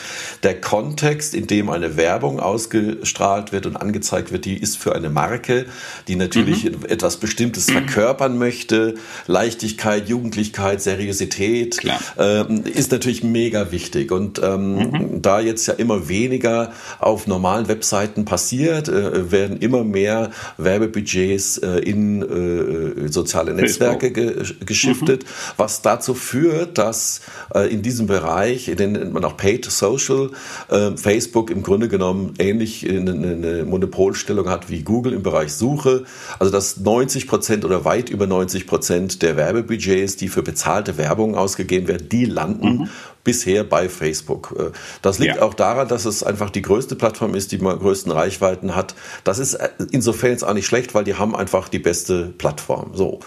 [0.43, 5.09] der Kontext, in dem eine Werbung ausgestrahlt wird und angezeigt wird, die ist für eine
[5.09, 5.65] Marke,
[6.07, 6.85] die natürlich mhm.
[6.87, 8.95] etwas Bestimmtes verkörpern möchte.
[9.27, 11.79] Leichtigkeit, Jugendlichkeit, Seriosität
[12.17, 14.11] ähm, ist natürlich mega wichtig.
[14.11, 15.21] Und ähm, mhm.
[15.21, 21.79] da jetzt ja immer weniger auf normalen Webseiten passiert, äh, werden immer mehr Werbebudgets äh,
[21.79, 25.27] in äh, soziale Netzwerke ge geschiftet, mhm.
[25.57, 27.21] was dazu führt, dass
[27.53, 30.31] äh, in diesem Bereich, in den man auch Paid Social,
[30.69, 36.03] äh, Facebook im Grunde genommen ähnlich eine, eine, Monopolstellung hat wie Google im Bereich Suche.
[36.39, 41.35] Also dass 90 Prozent oder weit über 90 Prozent der Werbebudgets, die für bezahlte Werbung
[41.35, 42.89] ausgegeben werden, die landen mhm.
[43.23, 44.55] Bisher bei Facebook.
[44.57, 45.41] Äh, das liegt ja.
[45.41, 48.95] auch daran, dass es einfach die größte Plattform ist, die die größten Reichweiten hat.
[49.23, 52.91] Das ist äh, insofern jetzt auch nicht schlecht, weil die haben einfach die beste Plattform.
[52.93, 53.19] So.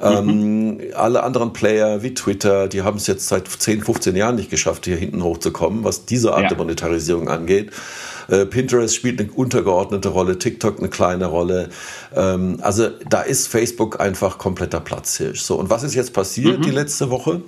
[0.00, 0.28] Mhm.
[0.28, 4.50] Ähm, alle anderen Player wie Twitter, die haben es jetzt seit 10, 15 Jahren nicht
[4.50, 6.48] geschafft, hier hinten hochzukommen, was diese Art ja.
[6.48, 7.72] der Monetarisierung angeht.
[8.28, 11.70] Äh, Pinterest spielt eine untergeordnete Rolle, TikTok eine kleine Rolle.
[12.14, 15.40] Ähm, also da ist Facebook einfach kompletter Platzhirsch.
[15.40, 16.62] So, und was ist jetzt passiert mhm.
[16.62, 17.42] die letzte Woche?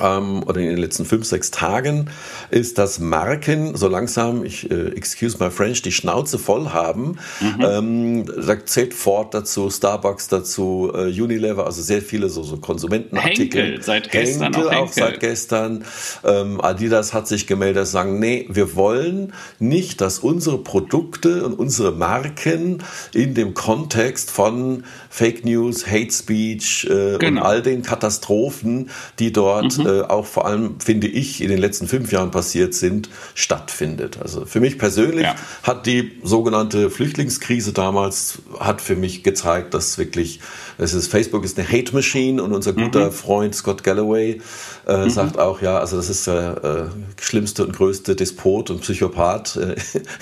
[0.00, 2.10] Ähm, oder in den letzten fünf, sechs Tagen,
[2.50, 7.18] ist, dass Marken so langsam, ich äh, excuse my French, die Schnauze voll haben.
[7.40, 7.60] Mhm.
[7.60, 13.62] Ähm, da zählt Ford dazu, Starbucks dazu, äh, Unilever, also sehr viele so, so Konsumentenartikel.
[13.62, 14.84] Henkel, seit gestern Henkel, auch, Henkel.
[14.84, 15.84] auch seit gestern.
[16.24, 21.92] Ähm, Adidas hat sich gemeldet, sagen, nee, wir wollen nicht, dass unsere Produkte und unsere
[21.92, 27.26] Marken in dem Kontext von Fake News, Hate Speech äh, genau.
[27.26, 29.83] und all den Katastrophen, die dort mhm.
[29.86, 34.18] Äh, auch vor allem, finde ich, in den letzten fünf Jahren passiert sind, stattfindet.
[34.20, 35.34] Also für mich persönlich ja.
[35.62, 40.40] hat die sogenannte Flüchtlingskrise damals, hat für mich gezeigt, dass wirklich,
[40.78, 43.12] es ist, Facebook ist eine Hate Machine und unser guter mhm.
[43.12, 44.40] Freund Scott Galloway
[44.86, 45.10] äh, mhm.
[45.10, 49.76] sagt auch, ja, also das ist der äh, schlimmste und größte Despot und Psychopath, äh,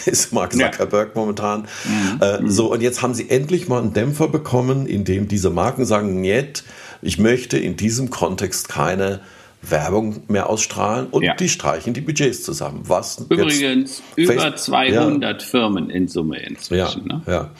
[0.10, 1.20] ist Mark Zuckerberg ja.
[1.20, 1.62] momentan.
[1.84, 2.20] Mhm.
[2.20, 2.50] Äh, mhm.
[2.50, 6.20] so, und jetzt haben sie endlich mal einen Dämpfer bekommen, in dem diese Marken sagen,
[6.20, 6.64] nicht,
[7.02, 9.20] ich möchte in diesem Kontext keine
[9.62, 11.34] Werbung mehr ausstrahlen und ja.
[11.34, 12.80] die streichen die Budgets zusammen.
[12.84, 15.48] Was Übrigens über 200 ja.
[15.48, 17.08] Firmen in Summe inzwischen.
[17.08, 17.22] Ja, ne?
[17.26, 17.50] ja.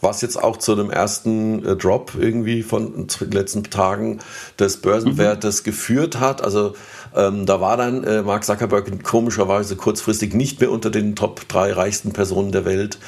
[0.00, 4.18] Was jetzt auch zu einem ersten äh, Drop irgendwie von den letzten Tagen
[4.58, 5.64] des Börsenwertes mhm.
[5.64, 6.42] geführt hat.
[6.42, 6.74] Also
[7.16, 11.72] ähm, da war dann äh, Mark Zuckerberg komischerweise kurzfristig nicht mehr unter den Top drei
[11.72, 12.98] reichsten Personen der Welt.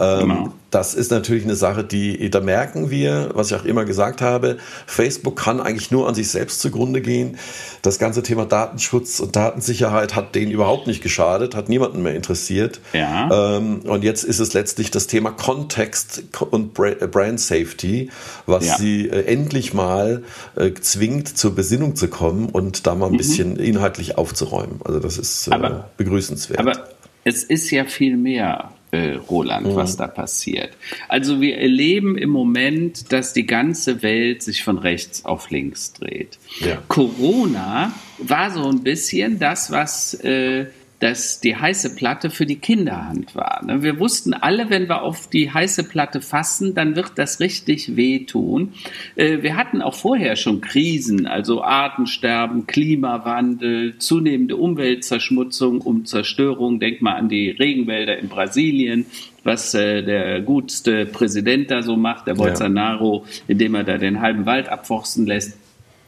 [0.00, 0.52] Ähm, genau.
[0.72, 4.56] Das ist natürlich eine Sache, die, da merken wir, was ich auch immer gesagt habe,
[4.86, 7.36] Facebook kann eigentlich nur an sich selbst zugrunde gehen.
[7.82, 12.80] Das ganze Thema Datenschutz und Datensicherheit hat denen überhaupt nicht geschadet, hat niemanden mehr interessiert.
[12.94, 13.56] Ja.
[13.58, 18.10] Ähm, und jetzt ist es letztlich das Thema Kontext und Brand Safety,
[18.46, 18.78] was ja.
[18.78, 20.22] sie äh, endlich mal
[20.56, 23.16] äh, zwingt, zur Besinnung zu kommen und da mal ein mhm.
[23.18, 24.80] bisschen inhaltlich aufzuräumen.
[24.84, 26.58] Also das ist äh, aber, begrüßenswert.
[26.58, 26.88] Aber
[27.24, 29.76] es ist ja viel mehr äh, Roland, mhm.
[29.76, 30.70] was da passiert.
[31.08, 36.38] Also wir erleben im Moment, dass die ganze Welt sich von rechts auf links dreht.
[36.60, 36.82] Ja.
[36.88, 40.66] Corona war so ein bisschen das, was äh,
[41.02, 43.60] dass die heiße Platte für die Kinderhand war.
[43.66, 43.82] Ne?
[43.82, 48.74] Wir wussten alle, wenn wir auf die heiße Platte fassen, dann wird das richtig wehtun.
[49.16, 56.78] Äh, wir hatten auch vorher schon Krisen, also Artensterben, Klimawandel, zunehmende Umweltzerschmutzung, Umzerstörung.
[56.78, 59.06] Denk mal an die Regenwälder in Brasilien,
[59.42, 64.46] was äh, der gutste Präsident da so macht, der Bolsonaro, indem er da den halben
[64.46, 65.58] Wald abforsten lässt.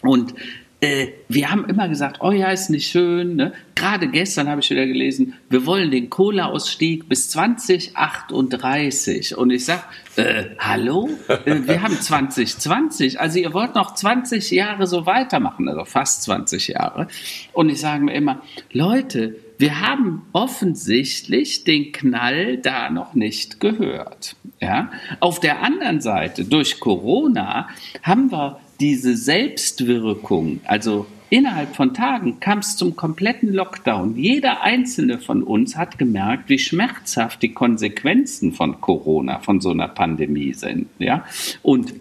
[0.02, 0.35] Und
[0.85, 3.37] äh, wir haben immer gesagt, oh ja, ist nicht schön.
[3.37, 3.55] Ne?
[3.75, 9.38] Gerade gestern habe ich wieder gelesen, wir wollen den Kohleausstieg bis 2038.
[9.38, 9.85] Und ich sage,
[10.16, 11.09] äh, hallo?
[11.29, 13.18] Äh, wir haben 2020.
[13.18, 17.09] Also ihr wollt noch 20 Jahre so weitermachen, also fast 20 Jahre.
[17.55, 24.37] Und ich sage mir immer, Leute, wir haben offensichtlich den Knall da noch nicht gehört.
[24.61, 24.90] Ja?
[25.20, 27.70] Auf der anderen Seite, durch Corona
[28.03, 34.16] haben wir diese Selbstwirkung, also innerhalb von Tagen kam es zum kompletten Lockdown.
[34.16, 39.88] Jeder einzelne von uns hat gemerkt, wie schmerzhaft die Konsequenzen von Corona, von so einer
[39.88, 40.88] Pandemie sind.
[40.98, 41.24] Ja?
[41.62, 41.94] Und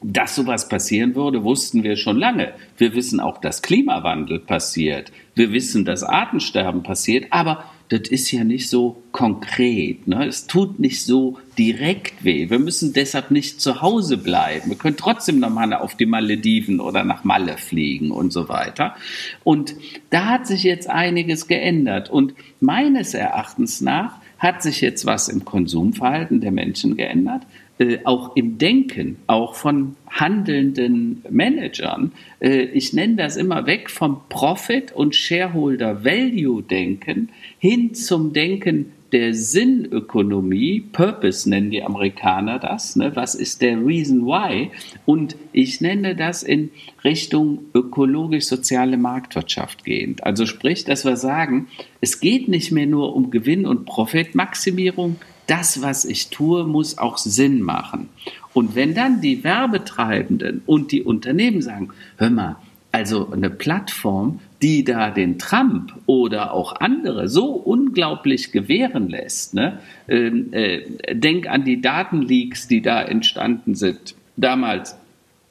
[0.00, 2.52] dass sowas passieren würde, wussten wir schon lange.
[2.76, 5.10] Wir wissen auch, dass Klimawandel passiert.
[5.34, 7.26] Wir wissen, dass Artensterben passiert.
[7.30, 10.06] Aber das ist ja nicht so konkret.
[10.06, 10.26] Ne?
[10.26, 12.50] Es tut nicht so direkt weh.
[12.50, 14.68] Wir müssen deshalb nicht zu Hause bleiben.
[14.70, 18.94] Wir können trotzdem nochmal auf die Malediven oder nach Malle fliegen und so weiter.
[19.42, 19.74] Und
[20.10, 22.10] da hat sich jetzt einiges geändert.
[22.10, 27.42] Und meines Erachtens nach hat sich jetzt was im Konsumverhalten der Menschen geändert.
[27.78, 32.10] Äh, auch im Denken, auch von handelnden Managern.
[32.40, 40.80] Äh, ich nenne das immer weg vom Profit- und Shareholder-Value-Denken hin zum Denken der Sinnökonomie,
[40.92, 43.12] Purpose nennen die Amerikaner das, ne?
[43.14, 44.70] was ist der Reason Why?
[45.06, 46.70] Und ich nenne das in
[47.04, 50.24] Richtung ökologisch-soziale Marktwirtschaft gehend.
[50.24, 51.68] Also sprich, dass wir sagen,
[52.00, 55.16] es geht nicht mehr nur um Gewinn- und Profitmaximierung,
[55.48, 58.08] das, was ich tue, muss auch Sinn machen.
[58.52, 62.56] Und wenn dann die Werbetreibenden und die Unternehmen sagen, hör mal,
[62.92, 69.54] also eine Plattform, die da den Trump oder auch andere so unglaublich gewähren lässt.
[69.54, 69.78] Ne?
[70.08, 70.80] Ähm, äh,
[71.14, 74.14] denk an die Datenleaks, die da entstanden sind.
[74.36, 74.96] Damals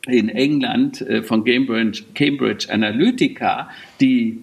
[0.08, 3.70] in England äh, von Cambridge, Cambridge Analytica,
[4.02, 4.42] die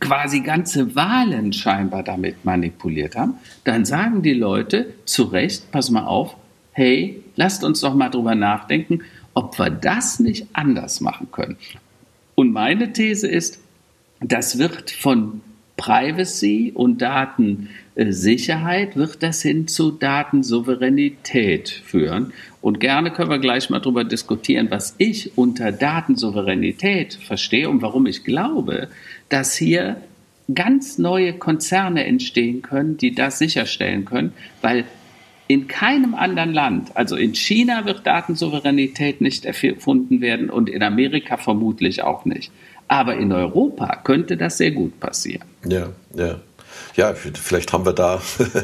[0.00, 6.06] quasi ganze Wahlen scheinbar damit manipuliert haben, dann sagen die Leute zu Recht, pass mal
[6.06, 6.36] auf,
[6.72, 9.00] hey, lasst uns doch mal drüber nachdenken,
[9.34, 11.56] ob wir das nicht anders machen können.
[12.34, 13.60] Und meine These ist,
[14.20, 15.40] das wird von
[15.82, 22.32] Privacy und Datensicherheit, wird das hin zu Datensouveränität führen.
[22.60, 28.06] Und gerne können wir gleich mal darüber diskutieren, was ich unter Datensouveränität verstehe und warum
[28.06, 28.90] ich glaube,
[29.28, 29.96] dass hier
[30.54, 34.84] ganz neue Konzerne entstehen können, die das sicherstellen können, weil
[35.48, 41.36] in keinem anderen Land, also in China wird Datensouveränität nicht erfunden werden und in Amerika
[41.38, 42.52] vermutlich auch nicht.
[42.92, 45.48] Aber in Europa könnte das sehr gut passieren.
[45.66, 46.36] Ja, ja.
[46.94, 48.20] Ja, vielleicht haben wir da,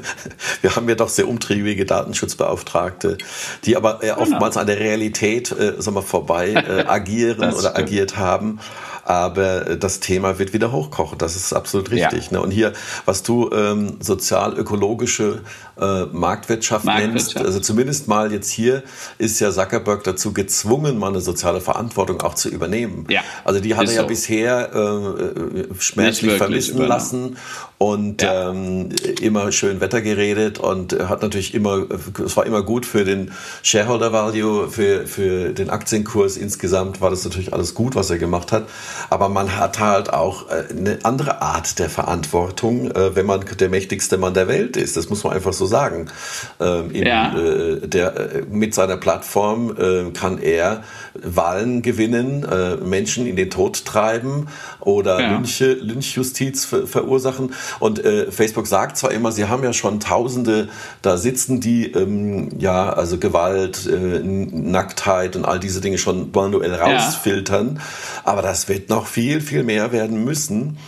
[0.60, 3.16] wir haben ja doch sehr umtriebige Datenschutzbeauftragte,
[3.64, 4.18] die aber genau.
[4.18, 8.60] oftmals an der Realität äh, sagen wir, vorbei äh, agieren oder agiert haben
[9.08, 11.16] aber das Thema wird wieder hochkochen.
[11.16, 12.26] Das ist absolut richtig.
[12.26, 12.32] Ja.
[12.32, 12.42] Ne?
[12.42, 12.74] Und hier,
[13.06, 15.40] was du ähm, sozial-ökologische
[15.80, 18.82] äh, Marktwirtschaft, Marktwirtschaft nennst, also zumindest mal jetzt hier
[19.18, 23.06] ist ja Zuckerberg dazu gezwungen, mal eine soziale Verantwortung auch zu übernehmen.
[23.08, 23.22] Ja.
[23.44, 24.06] Also die hat er ja so.
[24.06, 26.88] bisher äh, äh schmerzlich vermissen übernommen.
[26.88, 27.36] lassen
[27.78, 28.50] und ja.
[28.50, 31.86] ähm, immer schön Wetter geredet und hat natürlich immer,
[32.24, 33.30] es war immer gut für den
[33.62, 38.50] Shareholder Value, für, für den Aktienkurs insgesamt war das natürlich alles gut, was er gemacht
[38.50, 38.68] hat.
[39.10, 43.68] Aber man hat halt auch äh, eine andere Art der Verantwortung, äh, wenn man der
[43.68, 44.96] mächtigste Mann der Welt ist.
[44.96, 46.08] Das muss man einfach so sagen.
[46.60, 47.36] Ähm, in, ja.
[47.36, 49.74] Äh, der, mit seiner Plattform
[50.14, 50.82] kann er
[51.14, 52.46] Wahlen gewinnen,
[52.84, 54.48] Menschen in den Tod treiben
[54.80, 55.32] oder ja.
[55.32, 57.54] Lynche, Lynchjustiz verursachen.
[57.78, 60.68] Und Facebook sagt zwar immer, sie haben ja schon Tausende
[61.02, 67.76] da sitzen, die ähm, ja also Gewalt, Nacktheit und all diese Dinge schon manuell rausfiltern,
[67.76, 67.82] ja.
[68.24, 70.78] aber das wird noch viel, viel mehr werden müssen.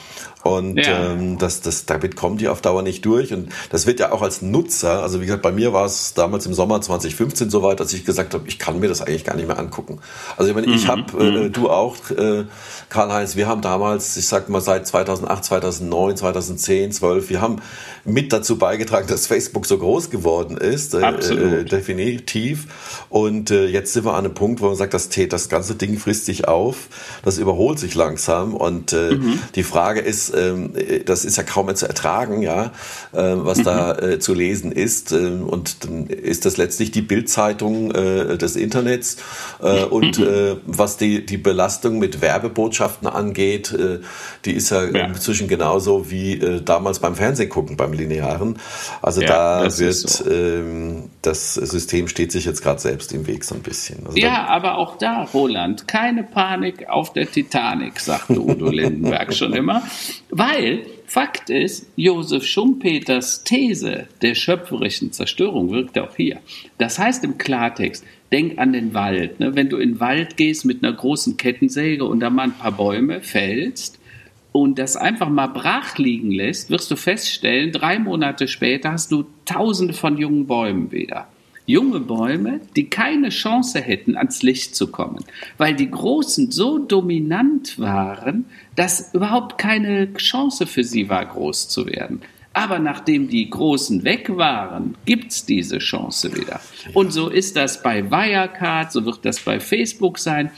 [0.42, 1.12] Und ja.
[1.12, 3.32] ähm, das, das, damit kommen die auf Dauer nicht durch.
[3.32, 6.46] Und das wird ja auch als Nutzer, also wie gesagt, bei mir war es damals
[6.46, 9.36] im Sommer 2015 so weit, dass ich gesagt habe, ich kann mir das eigentlich gar
[9.36, 10.00] nicht mehr angucken.
[10.36, 10.74] Also ich meine, mhm.
[10.74, 11.52] ich habe, äh, mhm.
[11.52, 12.44] du auch, äh,
[12.88, 17.60] Karl-Heinz, wir haben damals, ich sag mal seit 2008, 2009, 2010, 12, wir haben
[18.04, 20.94] mit dazu beigetragen, dass Facebook so groß geworden ist.
[20.94, 22.66] Äh, äh, definitiv.
[23.08, 25.98] Und äh, jetzt sind wir an einem Punkt, wo man sagt, das, das ganze Ding
[25.98, 26.88] frisst sich auf,
[27.22, 28.54] das überholt sich langsam.
[28.54, 29.38] Und äh, mhm.
[29.54, 30.72] die Frage ist, ähm,
[31.06, 32.66] das ist ja kaum mehr zu ertragen, ja,
[33.12, 33.64] äh, was mhm.
[33.64, 35.12] da äh, zu lesen ist.
[35.12, 39.16] Ähm, und dann ist das letztlich die Bildzeitung äh, des Internets.
[39.62, 40.26] Äh, und mhm.
[40.26, 44.00] äh, was die, die Belastung mit Werbebotschaften angeht, äh,
[44.44, 45.06] die ist ja, ja.
[45.06, 48.58] inzwischen genauso wie äh, damals beim Fernsehen gucken, beim Linearen.
[49.02, 50.30] Also ja, da wird so.
[50.30, 54.06] ähm, das System steht sich jetzt gerade selbst im Weg so ein bisschen.
[54.06, 59.52] Also ja, aber auch da, Roland, keine Panik auf der Titanic, sagte Udo Lindenberg schon
[59.52, 59.82] immer.
[60.30, 66.38] Weil Fakt ist, Josef Schumpeters These der schöpferischen Zerstörung wirkt auch hier.
[66.78, 69.40] Das heißt im Klartext, denk an den Wald.
[69.40, 69.56] Ne?
[69.56, 72.72] Wenn du in den Wald gehst mit einer großen Kettensäge und da mal ein paar
[72.72, 73.98] Bäume fällst
[74.52, 79.24] und das einfach mal brach liegen lässt, wirst du feststellen, drei Monate später hast du
[79.44, 81.26] tausende von jungen Bäumen wieder
[81.70, 85.24] junge Bäume, die keine Chance hätten, ans Licht zu kommen,
[85.58, 91.86] weil die Großen so dominant waren, dass überhaupt keine Chance für sie war, groß zu
[91.86, 92.22] werden.
[92.52, 96.60] Aber nachdem die Großen weg waren, gibt es diese Chance wieder.
[96.94, 100.50] Und so ist das bei Wirecard, so wird das bei Facebook sein.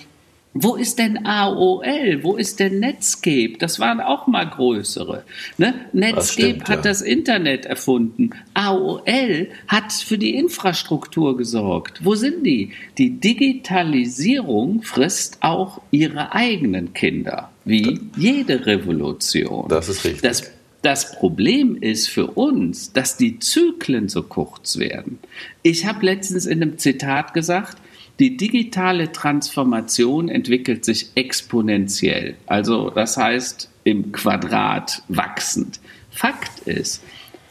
[0.54, 2.22] Wo ist denn AOL?
[2.22, 3.54] Wo ist denn Netscape?
[3.58, 5.24] Das waren auch mal größere.
[5.56, 5.74] Ne?
[5.92, 6.90] Netscape stimmt, hat ja.
[6.90, 8.30] das Internet erfunden.
[8.52, 12.04] AOL hat für die Infrastruktur gesorgt.
[12.04, 12.72] Wo sind die?
[12.98, 19.68] Die Digitalisierung frisst auch ihre eigenen Kinder, wie jede Revolution.
[19.68, 20.22] Das ist richtig.
[20.22, 25.20] Das das Problem ist für uns, dass die Zyklen so kurz werden.
[25.62, 27.78] Ich habe letztens in einem Zitat gesagt,
[28.22, 35.80] die digitale Transformation entwickelt sich exponentiell, also das heißt im Quadrat wachsend.
[36.08, 37.02] Fakt ist,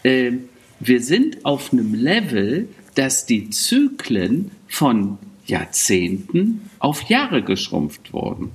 [0.03, 0.31] äh,
[0.79, 8.51] wir sind auf einem Level, dass die Zyklen von Jahrzehnten auf Jahre geschrumpft wurden.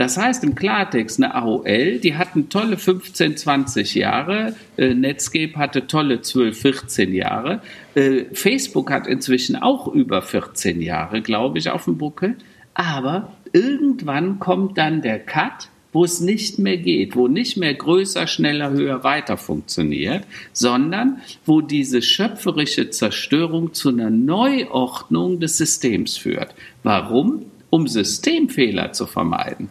[0.00, 5.88] Das heißt im Klartext, eine AOL, die hatten tolle 15, 20 Jahre, äh, Netscape hatte
[5.88, 7.60] tolle 12, 14 Jahre,
[7.94, 12.36] äh, Facebook hat inzwischen auch über 14 Jahre, glaube ich, auf dem Buckel,
[12.72, 18.26] aber irgendwann kommt dann der Cut, wo es nicht mehr geht, wo nicht mehr größer,
[18.26, 26.54] schneller, höher, weiter funktioniert, sondern wo diese schöpferische Zerstörung zu einer Neuordnung des Systems führt.
[26.84, 27.44] Warum?
[27.68, 29.68] Um Systemfehler zu vermeiden.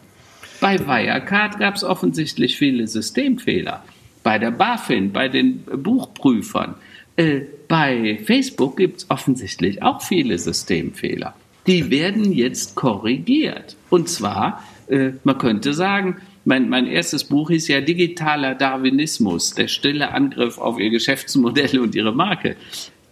[0.59, 3.83] Bei Wirecard gab es offensichtlich viele Systemfehler.
[4.23, 6.75] Bei der BaFin, bei den Buchprüfern.
[7.15, 11.33] Äh, bei Facebook gibt es offensichtlich auch viele Systemfehler.
[11.67, 13.77] Die werden jetzt korrigiert.
[13.89, 19.67] Und zwar, äh, man könnte sagen, mein, mein erstes Buch hieß ja Digitaler Darwinismus, der
[19.67, 22.55] stille Angriff auf ihr Geschäftsmodell und ihre Marke.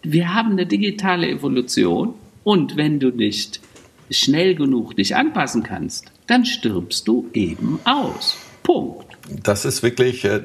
[0.01, 3.59] Wir haben eine digitale Evolution und wenn du nicht
[4.09, 8.37] schnell genug dich anpassen kannst, dann stirbst du eben aus.
[8.63, 9.06] Punkt.
[9.29, 10.39] Das ist wirklich äh,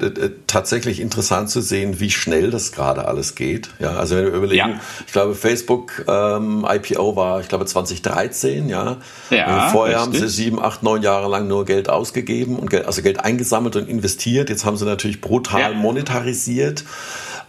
[0.47, 3.69] tatsächlich interessant zu sehen, wie schnell das gerade alles geht.
[3.79, 4.79] Ja, also wenn wir überlegen, ja.
[5.05, 8.97] ich glaube, Facebook ähm, IPO war, ich glaube, 2013, ja.
[9.29, 10.21] ja vorher richtig.
[10.21, 13.75] haben sie sieben, acht, neun Jahre lang nur Geld ausgegeben und Geld, also Geld eingesammelt
[13.77, 14.49] und investiert.
[14.49, 15.69] Jetzt haben sie natürlich brutal ja.
[15.71, 16.83] monetarisiert.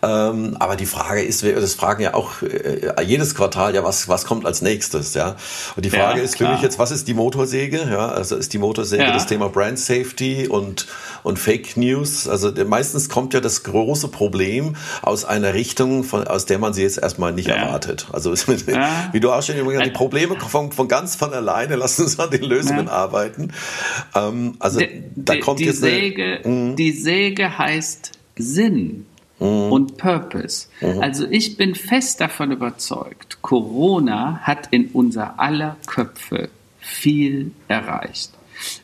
[0.05, 4.27] Ähm, aber die Frage ist, das fragen ja auch äh, jedes Quartal, ja, was, was
[4.27, 5.37] kommt als nächstes, ja?
[5.77, 7.89] Und die Frage ist für mich jetzt, was ist die Motorsäge?
[7.91, 10.87] Ja, also ist die Motorsäge das Thema Brand Safety und,
[11.25, 12.29] und Fake News?
[12.29, 16.83] Also meistens kommt ja das große Problem aus einer Richtung, von, aus der man sie
[16.83, 17.57] jetzt erstmal nicht ja.
[17.57, 18.07] erwartet.
[18.13, 18.33] Also
[19.13, 22.31] wie du auch schon gesagt die Probleme von, von ganz von alleine, lass uns an
[22.31, 23.53] den Lösungen arbeiten.
[24.15, 26.77] Ähm, also die, da kommt die jetzt Säge, eine, mhm.
[26.77, 29.07] die Säge heißt Sinn
[29.41, 29.73] mhm.
[29.73, 30.69] und Purpose.
[30.81, 31.01] Mhm.
[31.01, 38.31] Also ich bin fest davon überzeugt, Corona hat in unser aller Köpfe viel erreicht.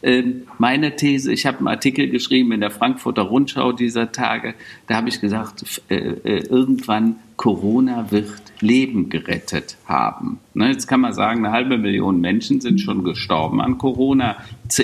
[0.03, 4.55] Ähm, meine These, ich habe einen Artikel geschrieben in der Frankfurter Rundschau dieser Tage,
[4.87, 10.41] da habe ich gesagt, äh, äh, irgendwann Corona wird Leben gerettet haben.
[10.53, 14.37] Ne, jetzt kann man sagen, eine halbe Million Menschen sind schon gestorben an Corona,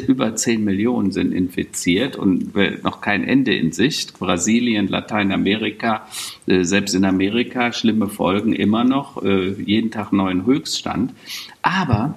[0.07, 4.19] über 10 Millionen sind infiziert und noch kein Ende in Sicht.
[4.19, 6.07] Brasilien, Lateinamerika,
[6.47, 11.13] äh, selbst in Amerika schlimme Folgen immer noch, jeden Tag neuen Höchststand.
[11.63, 12.15] Aber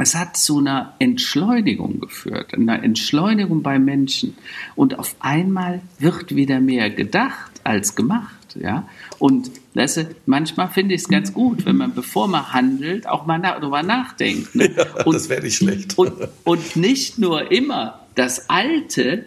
[0.00, 4.36] es hat zu einer Entschleunigung geführt, einer Entschleunigung bei Menschen.
[4.76, 8.56] Und auf einmal wird wieder mehr gedacht als gemacht.
[8.60, 8.88] Ja?
[9.18, 13.26] Und weißt du, manchmal finde ich es ganz gut, wenn man, bevor man handelt, auch
[13.26, 14.54] mal na darüber nachdenkt.
[14.54, 14.70] Ne?
[14.76, 15.98] Ja, und, das wäre nicht schlecht.
[15.98, 16.12] Und,
[16.44, 19.24] und nicht nur immer das Alte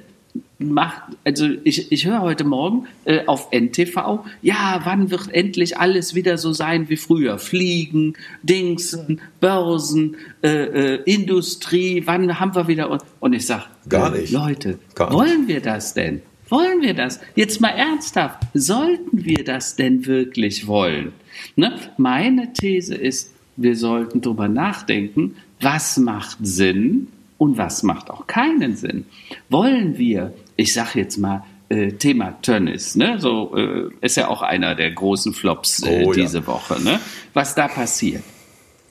[0.59, 6.15] macht, also ich, ich höre heute Morgen äh, auf NTV, ja, wann wird endlich alles
[6.15, 7.37] wieder so sein wie früher?
[7.37, 10.49] Fliegen, Dingsen, Börsen, äh,
[10.95, 12.99] äh, Industrie, wann haben wir wieder.
[13.19, 14.31] Und ich sage, gar nicht.
[14.31, 15.49] Leute, Gar wollen nicht.
[15.49, 16.21] wir das denn?
[16.49, 17.19] Wollen wir das?
[17.35, 21.13] Jetzt mal ernsthaft, sollten wir das denn wirklich wollen?
[21.55, 21.79] Ne?
[21.97, 27.07] Meine These ist, wir sollten darüber nachdenken, was macht Sinn
[27.37, 29.05] und was macht auch keinen Sinn.
[29.49, 33.19] Wollen wir, ich sage jetzt mal, äh, Thema Tönnis, ne?
[33.19, 36.47] so äh, ist ja auch einer der großen Flops äh, oh, diese ja.
[36.47, 36.81] Woche.
[36.81, 36.99] Ne?
[37.33, 38.23] Was da passiert.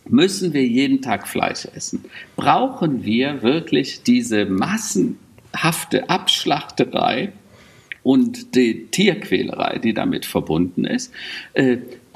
[0.09, 2.05] Müssen wir jeden Tag Fleisch essen?
[2.35, 7.33] Brauchen wir wirklich diese massenhafte Abschlachterei
[8.03, 11.13] und die Tierquälerei, die damit verbunden ist?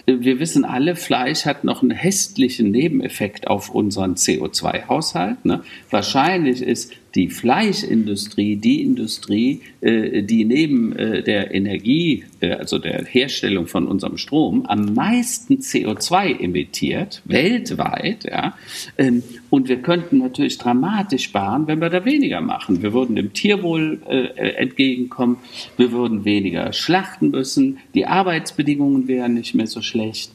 [0.07, 5.45] Wir wissen alle, Fleisch hat noch einen hässlichen Nebeneffekt auf unseren CO2-Haushalt.
[5.45, 5.65] Ne?
[5.91, 13.05] Wahrscheinlich ist die Fleischindustrie die Industrie, äh, die neben äh, der Energie, äh, also der
[13.05, 18.25] Herstellung von unserem Strom, am meisten CO2 emittiert, weltweit.
[18.25, 18.55] Ja?
[18.99, 22.83] Ähm, und wir könnten natürlich dramatisch sparen, wenn wir da weniger machen.
[22.83, 24.01] Wir würden dem Tierwohl
[24.37, 25.39] entgegenkommen,
[25.77, 30.33] wir würden weniger schlachten müssen, die Arbeitsbedingungen wären nicht mehr so schlecht.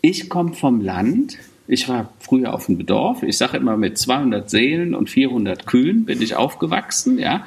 [0.00, 3.22] Ich komme vom Land, ich war früher auf dem Dorf.
[3.22, 7.18] Ich sage immer, mit 200 Seelen und 400 Kühen bin ich aufgewachsen.
[7.18, 7.46] Ja?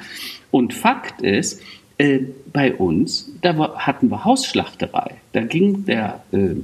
[0.50, 1.62] Und Fakt ist,
[1.98, 2.20] äh,
[2.52, 5.16] bei uns, da war, hatten wir Hausschlachterei.
[5.32, 6.56] Da ging der, äh,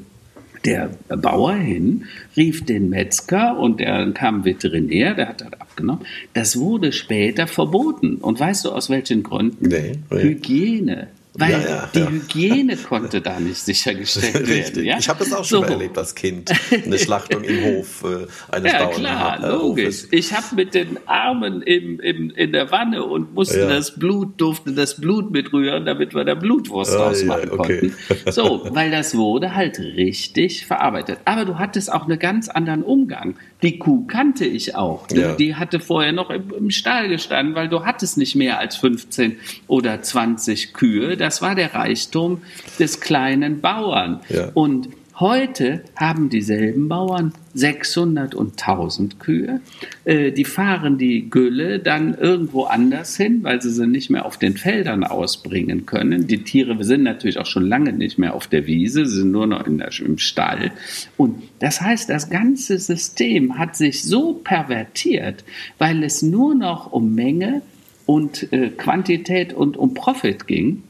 [0.65, 2.05] der Bauer hin,
[2.37, 6.05] rief den Metzger und der kam Veterinär, der hat das abgenommen.
[6.35, 8.17] Das wurde später verboten.
[8.17, 9.69] Und weißt du aus welchen Gründen?
[9.69, 9.93] Nee.
[10.11, 11.09] Hygiene.
[11.35, 12.11] Weil ja, ja, die ja.
[12.11, 14.85] Hygiene konnte da nicht sichergestellt werden.
[14.85, 14.99] Ja?
[14.99, 15.73] Ich habe das auch schon so.
[15.73, 16.53] erlebt als Kind.
[16.85, 20.05] Eine Schlachtung im Hof äh, eines Ja, klar, logisch.
[20.11, 24.73] Ich habe mit den Armen im, im, in der Wanne und musste das Blut, durfte
[24.73, 27.79] das Blut mitrühren, damit wir da Blutwurst ah, ausmachen okay.
[27.79, 28.31] konnten.
[28.31, 31.21] So, weil das wurde halt richtig verarbeitet.
[31.25, 33.37] Aber du hattest auch einen ganz anderen Umgang.
[33.63, 35.07] Die Kuh kannte ich auch.
[35.13, 35.35] Ja.
[35.35, 39.39] Die hatte vorher noch im, im Stall gestanden, weil du hattest nicht mehr als 15
[39.69, 41.17] oder 20 Kühe.
[41.17, 42.43] Das war der Reichtum
[42.79, 44.21] des kleinen Bauern.
[44.29, 44.51] Ja.
[44.55, 44.89] Und
[45.21, 49.61] Heute haben dieselben Bauern 600 und 1000 Kühe.
[50.07, 54.39] Äh, die fahren die Gülle dann irgendwo anders hin, weil sie sie nicht mehr auf
[54.39, 56.27] den Feldern ausbringen können.
[56.27, 59.47] Die Tiere sind natürlich auch schon lange nicht mehr auf der Wiese, sie sind nur
[59.47, 60.73] noch der, im Stall.
[61.19, 65.45] Und das heißt, das ganze System hat sich so pervertiert,
[65.77, 67.61] weil es nur noch um Menge
[68.07, 70.85] und äh, Quantität und um Profit ging.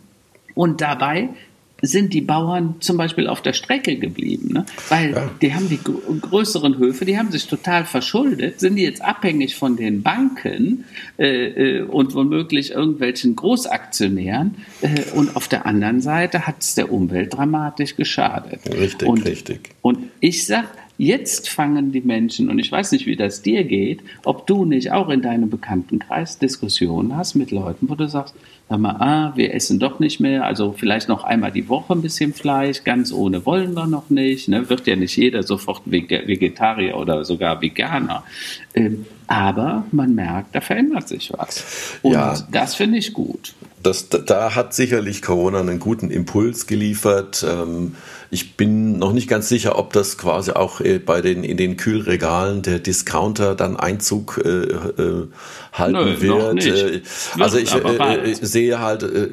[0.54, 1.30] Und dabei
[1.83, 4.51] sind die Bauern zum Beispiel auf der Strecke geblieben.
[4.53, 4.64] Ne?
[4.89, 5.30] Weil ja.
[5.43, 9.76] die haben die größeren Höfe, die haben sich total verschuldet, sind die jetzt abhängig von
[9.76, 10.85] den Banken
[11.18, 14.55] äh, äh, und womöglich irgendwelchen Großaktionären.
[14.80, 18.61] Äh, und auf der anderen Seite hat es der Umwelt dramatisch geschadet.
[18.72, 19.70] Richtig, und, richtig.
[19.83, 20.68] Und ich sage,
[21.03, 24.92] Jetzt fangen die Menschen, und ich weiß nicht, wie das dir geht, ob du nicht
[24.92, 28.36] auch in deinem Bekanntenkreis Diskussionen hast mit Leuten, wo du sagst,
[28.68, 32.03] sag mal, ah, wir essen doch nicht mehr, also vielleicht noch einmal die Woche ein
[32.03, 34.70] bisschen Fleisch, ganz ohne wollen wir noch nicht, ne?
[34.70, 38.22] wird ja nicht jeder sofort Vegetarier oder sogar Veganer.
[38.72, 41.98] Ähm, aber man merkt, da verändert sich was.
[42.03, 42.38] Und ja.
[42.53, 43.55] das finde ich gut.
[43.82, 47.44] Das, da hat sicherlich Corona einen guten Impuls geliefert.
[47.48, 47.96] Ähm,
[48.33, 51.76] ich bin noch nicht ganz sicher, ob das quasi auch äh, bei den, in den
[51.76, 55.28] Kühlregalen der Discounter dann Einzug äh, äh,
[55.74, 56.64] halten Nö, wird.
[56.64, 57.03] Äh,
[57.39, 59.28] also ich äh, sehe halt äh,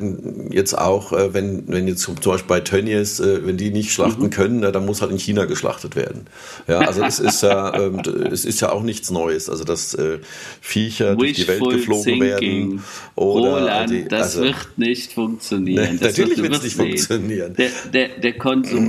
[0.51, 4.23] jetzt auch, äh, wenn, wenn jetzt zum Beispiel bei Tönnies, äh, wenn die nicht schlachten
[4.23, 4.29] mhm.
[4.31, 6.25] können, dann muss halt in China geschlachtet werden.
[6.67, 7.91] Ja, also es ist ja, äh,
[8.29, 9.49] es ist ja auch nichts Neues.
[9.49, 10.19] Also dass äh,
[10.59, 12.71] Viecher durch die Welt geflogen thinking.
[12.71, 12.83] werden.
[13.15, 15.95] Oder Roland, die, das also, wird nicht funktionieren.
[15.95, 16.85] Ne, natürlich wird es nicht sehen.
[16.87, 17.53] funktionieren.
[17.55, 18.33] Der, der, der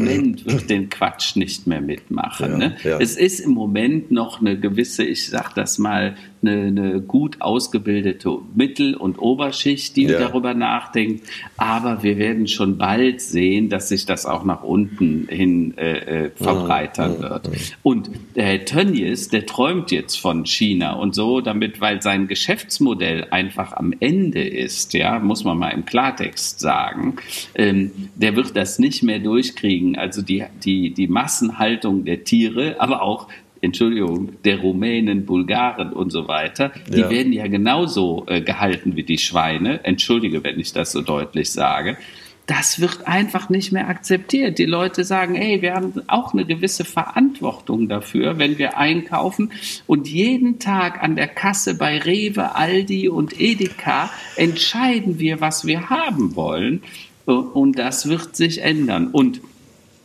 [0.07, 2.53] Konsument wird den Quatsch nicht mehr mitmachen.
[2.53, 2.76] Ja, ne?
[2.82, 2.98] ja.
[2.98, 8.38] Es ist im Moment noch eine gewisse, ich sag das mal, eine, eine gut ausgebildete
[8.55, 10.18] Mittel- und Oberschicht, die ja.
[10.18, 11.26] darüber nachdenkt.
[11.57, 16.30] Aber wir werden schon bald sehen, dass sich das auch nach unten hin äh, äh,
[16.34, 17.47] verbreitern ja, wird.
[17.47, 22.28] Ja, und der Herr Tönnies, der träumt jetzt von China und so, damit, weil sein
[22.28, 27.16] Geschäftsmodell einfach am Ende ist, ja, muss man mal im Klartext sagen,
[27.55, 29.97] ähm, der wird das nicht mehr durchkriegen.
[29.97, 33.28] Also die, die, die Massenhaltung der Tiere, aber auch
[33.63, 37.11] Entschuldigung, der Rumänen, Bulgaren und so weiter, die ja.
[37.11, 39.85] werden ja genauso äh, gehalten wie die Schweine.
[39.85, 41.99] Entschuldige, wenn ich das so deutlich sage.
[42.47, 44.59] Das wird einfach nicht mehr akzeptiert.
[44.59, 49.53] Die Leute sagen, hey, wir haben auch eine gewisse Verantwortung dafür, wenn wir einkaufen
[49.87, 55.91] und jeden Tag an der Kasse bei Rewe, Aldi und Edeka entscheiden wir, was wir
[55.91, 56.83] haben wollen.
[57.25, 59.09] Und das wird sich ändern.
[59.13, 59.41] Und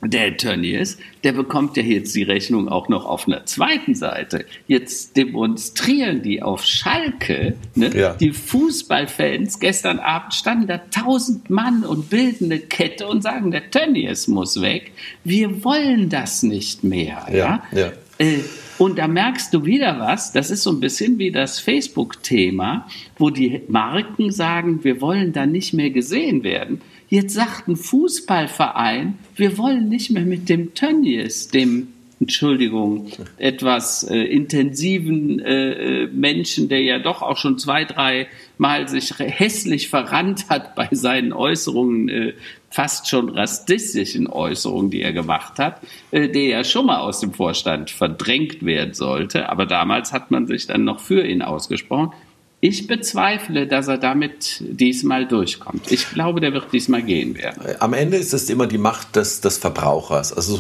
[0.10, 4.46] der Tönnies, der bekommt ja jetzt die Rechnung auch noch auf einer zweiten Seite.
[4.68, 7.92] Jetzt demonstrieren die auf Schalke, ne?
[7.96, 8.14] ja.
[8.14, 13.72] die Fußballfans, gestern Abend standen da tausend Mann und bilden eine Kette und sagen, der
[13.72, 14.92] Tönnies muss weg.
[15.24, 17.26] Wir wollen das nicht mehr.
[17.30, 17.64] Ja, ja?
[17.72, 17.92] ja.
[18.18, 18.40] Äh,
[18.78, 22.88] und da merkst du wieder was, das ist so ein bisschen wie das Facebook-Thema,
[23.18, 26.82] wo die Marken sagen, wir wollen da nicht mehr gesehen werden.
[27.10, 31.90] Jetzt sagt ein Fußballverein, wir wollen nicht mehr mit dem Tönnies, dem
[32.20, 38.28] Entschuldigung, etwas äh, intensiven äh, äh, Menschen, der ja doch auch schon zwei, drei
[38.58, 42.34] Mal sich hässlich verrannt hat bei seinen Äußerungen, äh,
[42.70, 45.82] fast schon rassistischen Äußerungen, die er gemacht hat,
[46.12, 49.50] äh, der ja schon mal aus dem Vorstand verdrängt werden sollte.
[49.50, 52.14] Aber damals hat man sich dann noch für ihn ausgesprochen.
[52.62, 55.92] Ich bezweifle, dass er damit diesmal durchkommt.
[55.92, 57.62] Ich glaube, der wird diesmal gehen werden.
[57.80, 60.60] Am Ende ist es immer die Macht des, des Verbrauchers also,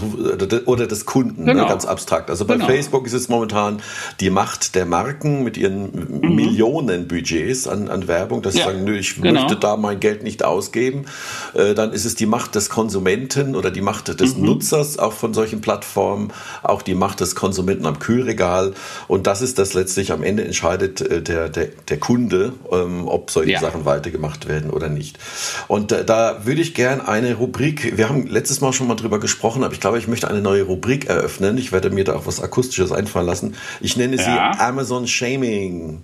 [0.66, 1.64] oder des Kunden, ne, genau.
[1.64, 2.30] ne, ganz abstrakt.
[2.30, 2.68] Also bei genau.
[2.68, 3.82] Facebook ist es momentan
[4.20, 6.36] die Macht der Marken mit ihren mhm.
[6.36, 8.66] Millionen Budgets an, an Werbung, dass ja.
[8.66, 9.42] sie sagen, nö, ich genau.
[9.42, 11.06] möchte da mein Geld nicht ausgeben.
[11.54, 14.46] Äh, dann ist es die Macht des Konsumenten oder die Macht des mhm.
[14.46, 16.32] Nutzers auch von solchen Plattformen,
[16.62, 18.74] auch die Macht des Konsumenten am Kühlregal.
[19.08, 23.32] Und das ist das letztlich am Ende entscheidet äh, der, der, der Kunde, ähm, ob
[23.32, 23.60] solche ja.
[23.60, 25.20] Sachen weitergemacht werden oder nicht.
[25.68, 29.20] Und äh, da würde ich gern eine Rubrik, wir haben letztes Mal schon mal drüber
[29.20, 31.58] gesprochen, aber ich glaube, ich möchte eine neue Rubrik eröffnen.
[31.58, 33.56] Ich werde mir da auch was Akustisches einfallen lassen.
[33.82, 34.52] Ich nenne sie ja.
[34.60, 36.04] Amazon Shaming.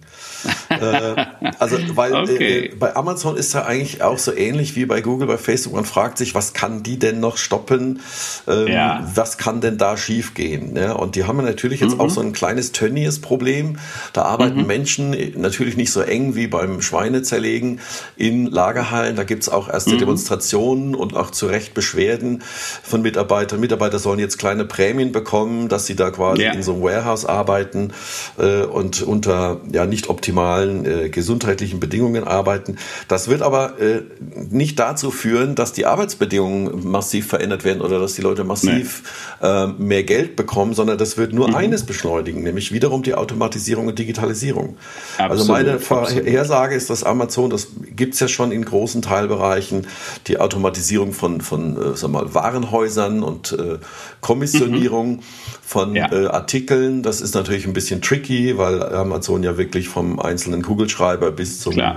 [0.70, 1.26] Äh,
[1.60, 2.66] also, weil okay.
[2.66, 5.74] äh, bei Amazon ist ja eigentlich auch so ähnlich wie bei Google, bei Facebook.
[5.74, 8.00] Man fragt sich, was kann die denn noch stoppen?
[8.48, 9.10] Ähm, ja.
[9.14, 10.76] Was kann denn da schiefgehen?
[10.76, 12.02] Ja, und die haben ja natürlich jetzt mhm.
[12.02, 13.78] auch so ein kleines Tönnies-Problem.
[14.14, 14.68] Da arbeiten mhm.
[14.68, 17.80] Menschen natürlich nicht so eng wie beim Schweinezerlegen
[18.18, 19.16] in Lagerhallen.
[19.16, 20.00] Da gibt es auch erste mhm.
[20.00, 22.44] Demonstrationen und auch zu Recht Beschwerden
[22.84, 23.60] von Mitarbeitern.
[23.60, 26.54] Mitarbeiter sollen jetzt kleine Prämien bekommen, dass sie da quasi ja.
[26.54, 27.94] in so einem Warehouse arbeiten
[28.38, 32.78] äh, und unter ja nicht optimalen optimalen äh, gesundheitlichen Bedingungen arbeiten.
[33.08, 34.02] Das wird aber äh,
[34.50, 39.04] nicht dazu führen, dass die Arbeitsbedingungen massiv verändert werden oder dass die Leute massiv
[39.42, 39.48] nee.
[39.48, 41.56] äh, mehr Geld bekommen, sondern das wird nur mhm.
[41.56, 44.78] eines beschleunigen, nämlich wiederum die Automatisierung und Digitalisierung.
[45.18, 45.32] Absolut.
[45.32, 49.88] Also meine Vorhersage ist, dass Amazon, das gibt es ja schon in großen Teilbereichen,
[50.28, 53.80] die Automatisierung von, von äh, sag mal, Warenhäusern und äh,
[54.22, 55.20] Kommissionierung mhm.
[55.62, 56.12] von ja.
[56.12, 57.04] äh, Artikeln.
[57.04, 61.78] Das ist natürlich ein bisschen tricky, weil Amazon ja wirklich vom einzelnen Kugelschreiber bis zum
[61.78, 61.94] äh,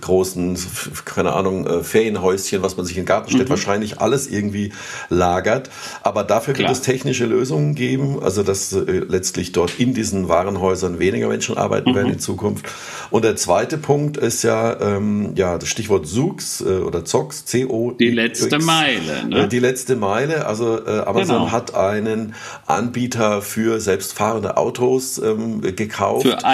[0.00, 0.58] großen,
[1.04, 3.50] keine Ahnung, äh, Ferienhäuschen, was man sich in den Garten stellt, mhm.
[3.50, 4.72] wahrscheinlich alles irgendwie
[5.08, 5.70] lagert.
[6.02, 6.68] Aber dafür Klar.
[6.68, 11.56] wird es technische Lösungen geben, also dass äh, letztlich dort in diesen Warenhäusern weniger Menschen
[11.56, 11.94] arbeiten mhm.
[11.94, 12.66] werden in Zukunft.
[13.10, 17.92] Und der zweite Punkt ist ja, ähm, ja das Stichwort ZOX äh, oder ZOX, C-O.
[17.92, 19.26] Die letzte Meile.
[19.28, 19.44] Ne?
[19.44, 20.46] Äh, die letzte Meile.
[20.46, 21.52] Also Amazon genau.
[21.52, 22.34] hat einen
[22.66, 26.26] Anbieter für selbstfahrende Autos ähm, gekauft.
[26.26, 26.44] Für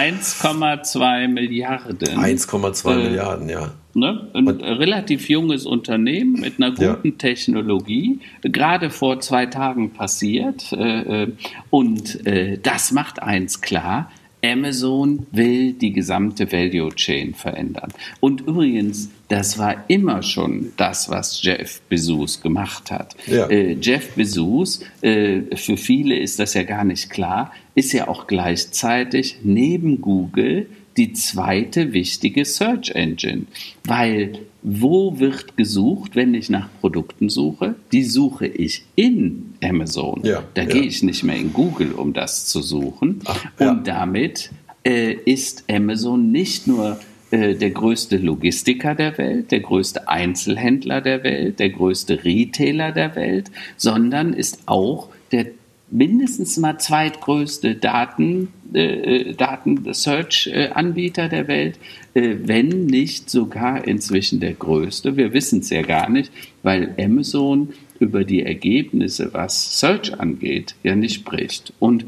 [0.42, 2.18] 1,2 Milliarden.
[2.18, 3.72] 1,2 äh, Milliarden, ja.
[3.92, 4.28] Ne?
[4.34, 7.14] Ein Und, relativ junges Unternehmen mit einer guten ja.
[7.18, 10.72] Technologie, gerade vor zwei Tagen passiert.
[10.72, 11.32] Äh, äh,
[11.70, 14.10] und äh, das macht eins klar,
[14.44, 17.92] Amazon will die gesamte Value Chain verändern.
[18.20, 23.16] Und übrigens, das war immer schon das, was Jeff Bezos gemacht hat.
[23.26, 23.48] Ja.
[23.48, 28.26] Äh, Jeff Bezos, äh, für viele ist das ja gar nicht klar, ist ja auch
[28.26, 30.66] gleichzeitig neben Google
[30.96, 33.46] die zweite wichtige Search Engine,
[33.84, 37.76] weil wo wird gesucht, wenn ich nach Produkten suche?
[37.92, 40.20] Die suche ich in Amazon.
[40.22, 40.68] Ja, da ja.
[40.68, 43.20] gehe ich nicht mehr in Google, um das zu suchen.
[43.24, 43.70] Ach, ja.
[43.70, 44.50] Und damit
[44.84, 46.98] äh, ist Amazon nicht nur
[47.30, 53.14] äh, der größte Logistiker der Welt, der größte Einzelhändler der Welt, der größte Retailer der
[53.14, 55.46] Welt, sondern ist auch der
[55.90, 61.78] mindestens mal zweitgrößte Daten, äh, Daten-Search-Anbieter der Welt,
[62.14, 65.16] äh, wenn nicht sogar inzwischen der größte.
[65.16, 66.32] Wir wissen es ja gar nicht,
[66.62, 71.72] weil Amazon über die Ergebnisse, was Search angeht, ja nicht spricht.
[71.78, 72.06] Und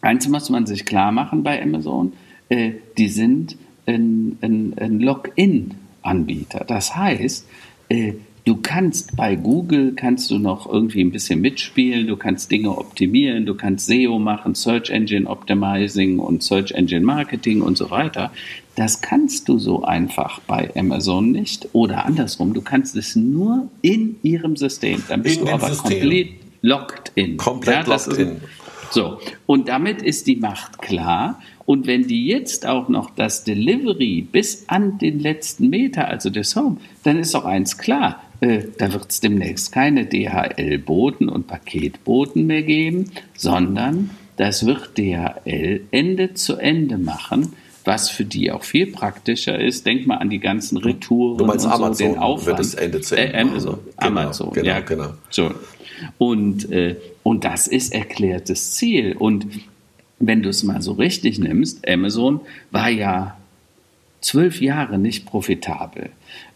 [0.00, 2.12] eins muss man sich klar machen bei Amazon,
[2.48, 6.64] äh, die sind ein, ein, ein Login-Anbieter.
[6.66, 7.46] Das heißt,
[7.88, 8.14] äh,
[8.46, 13.44] Du kannst bei Google kannst du noch irgendwie ein bisschen mitspielen, du kannst Dinge optimieren,
[13.44, 18.30] du kannst SEO machen, Search Engine Optimizing und Search Engine Marketing und so weiter.
[18.76, 24.14] Das kannst du so einfach bei Amazon nicht oder andersrum, du kannst es nur in
[24.22, 25.02] ihrem System.
[25.08, 25.98] Dann bist in du aber System.
[25.98, 26.28] komplett
[26.62, 27.36] locked in.
[27.38, 28.36] Komplett ja, locked in.
[28.92, 31.42] So, und damit ist die Macht klar.
[31.64, 36.54] Und wenn die jetzt auch noch das Delivery bis an den letzten Meter, also das
[36.54, 42.46] Home, dann ist doch eins klar äh, da wird es demnächst keine DHL-Boten und Paketboten
[42.46, 48.88] mehr geben, sondern das wird DHL Ende zu Ende machen, was für die auch viel
[48.88, 49.86] praktischer ist.
[49.86, 52.46] Denk mal an die ganzen Retouren du meinst und Amazon so, den Aufwand.
[52.46, 55.14] Wird das Ende zu Ende äh, Amazon, genau, Amazon, genau, ja, genau.
[55.30, 55.54] So.
[56.18, 59.16] Und, äh, und das ist erklärtes Ziel.
[59.16, 59.46] Und
[60.18, 63.36] wenn du es mal so richtig nimmst, Amazon war ja
[64.20, 66.10] zwölf Jahre nicht profitabel.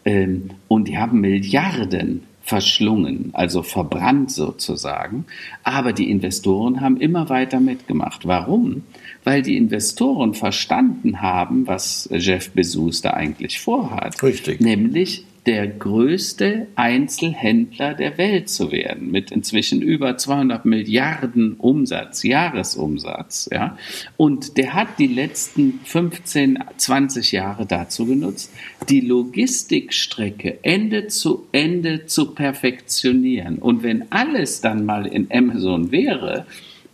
[0.05, 5.25] Ähm, und die haben Milliarden verschlungen, also verbrannt sozusagen.
[5.63, 8.25] Aber die Investoren haben immer weiter mitgemacht.
[8.25, 8.83] Warum?
[9.23, 14.21] Weil die Investoren verstanden haben, was Jeff Bezos da eigentlich vorhat.
[14.23, 14.59] Richtig.
[14.59, 23.49] Nämlich der größte Einzelhändler der Welt zu werden, mit inzwischen über 200 Milliarden Umsatz, Jahresumsatz.
[23.51, 23.77] Ja?
[24.17, 28.53] Und der hat die letzten 15, 20 Jahre dazu genutzt,
[28.87, 33.57] die Logistikstrecke Ende zu Ende zu perfektionieren.
[33.57, 36.45] Und wenn alles dann mal in Amazon wäre,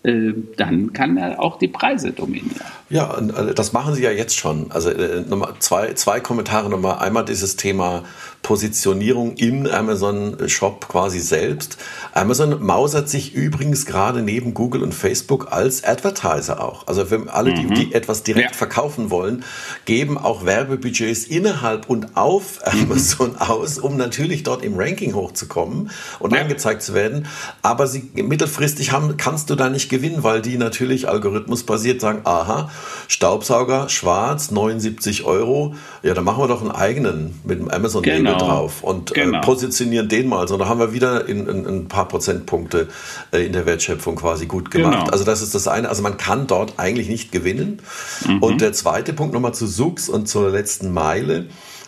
[0.04, 2.62] äh, dann kann er auch die Preise dominieren.
[2.90, 4.72] Ja, äh, das machen sie ja jetzt schon.
[4.72, 5.26] Also äh,
[5.60, 7.00] zwei, zwei Kommentare nochmal.
[7.00, 8.04] Einmal dieses Thema
[8.42, 11.78] Positionierung im Amazon Shop quasi selbst.
[12.14, 16.88] Amazon mausert sich übrigens gerade neben Google und Facebook als Advertiser auch.
[16.88, 17.74] Also wenn alle, die, mhm.
[17.74, 18.58] die etwas direkt ja.
[18.58, 19.44] verkaufen wollen,
[19.84, 22.84] geben auch Werbebudgets innerhalb und auf mhm.
[22.84, 26.42] Amazon aus, um natürlich dort im Ranking hochzukommen und ja.
[26.42, 27.28] angezeigt zu werden.
[27.62, 32.70] Aber sie mittelfristig haben, kannst du da nicht gewinnen, weil die natürlich algorithmusbasiert sagen, aha,
[33.10, 38.27] Staubsauger schwarz, 79 Euro, ja, dann machen wir doch einen eigenen mit dem Amazon genau
[38.34, 38.46] genau.
[38.46, 39.40] drauf und äh, genau.
[39.40, 40.48] äh, positionieren den mal.
[40.48, 42.88] So, da haben wir wieder in, in, in ein paar Prozentpunkte
[43.32, 45.00] äh, in der Wertschöpfung quasi gut gemacht.
[45.00, 45.12] Genau.
[45.12, 45.90] Also das ist das eine.
[45.90, 47.82] Also man kann dort eigentlich nicht gewinnen.
[48.26, 48.44] Mhm.
[48.44, 51.48] Und der zweite Punkt nochmal zu Sux und zur letzten Meile.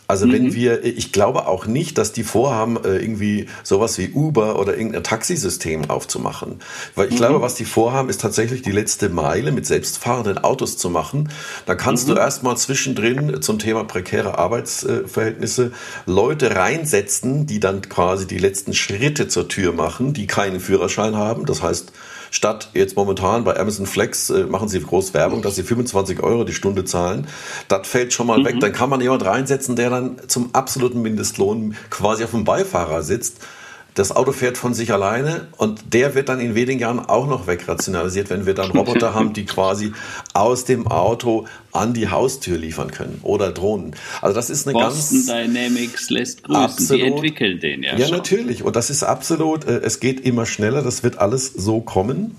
[0.09, 0.31] Also mhm.
[0.31, 4.75] wenn wir, ich glaube auch nicht, dass die vorhaben, äh, irgendwie sowas wie Uber oder
[4.75, 6.61] irgendein Taxisystem aufzumachen.
[6.95, 7.17] Weil ich mhm.
[7.17, 11.29] glaube, was die vorhaben, ist tatsächlich die letzte Meile mit selbstfahrenden Autos zu machen.
[11.67, 12.15] Da kannst mhm.
[12.15, 15.73] du erstmal zwischendrin zum Thema prekäre Arbeitsverhältnisse
[16.07, 21.45] Leute reinsetzen, die dann quasi die letzten Schritte zur Tür machen, die keinen Führerschein haben.
[21.45, 21.91] Das heißt,
[22.31, 26.43] statt jetzt momentan bei Amazon Flex äh, machen sie groß Werbung, dass sie 25 Euro
[26.43, 27.27] die Stunde zahlen.
[27.67, 28.45] Das fällt schon mal mhm.
[28.45, 28.59] weg.
[28.59, 33.37] Dann kann man jemand reinsetzen, der dann zum absoluten Mindestlohn quasi auf dem Beifahrer sitzt
[33.95, 37.47] das Auto fährt von sich alleine und der wird dann in wenigen Jahren auch noch
[37.47, 39.91] wegrationalisiert, wenn wir dann Roboter haben, die quasi
[40.33, 43.95] aus dem Auto an die Haustür liefern können oder Drohnen.
[44.21, 47.97] Also das ist eine Boston ganz Dynamics lässt grüßen, absolut, die entwickeln den ja.
[47.97, 48.17] Ja, schon.
[48.17, 52.35] natürlich und das ist absolut, äh, es geht immer schneller, das wird alles so kommen.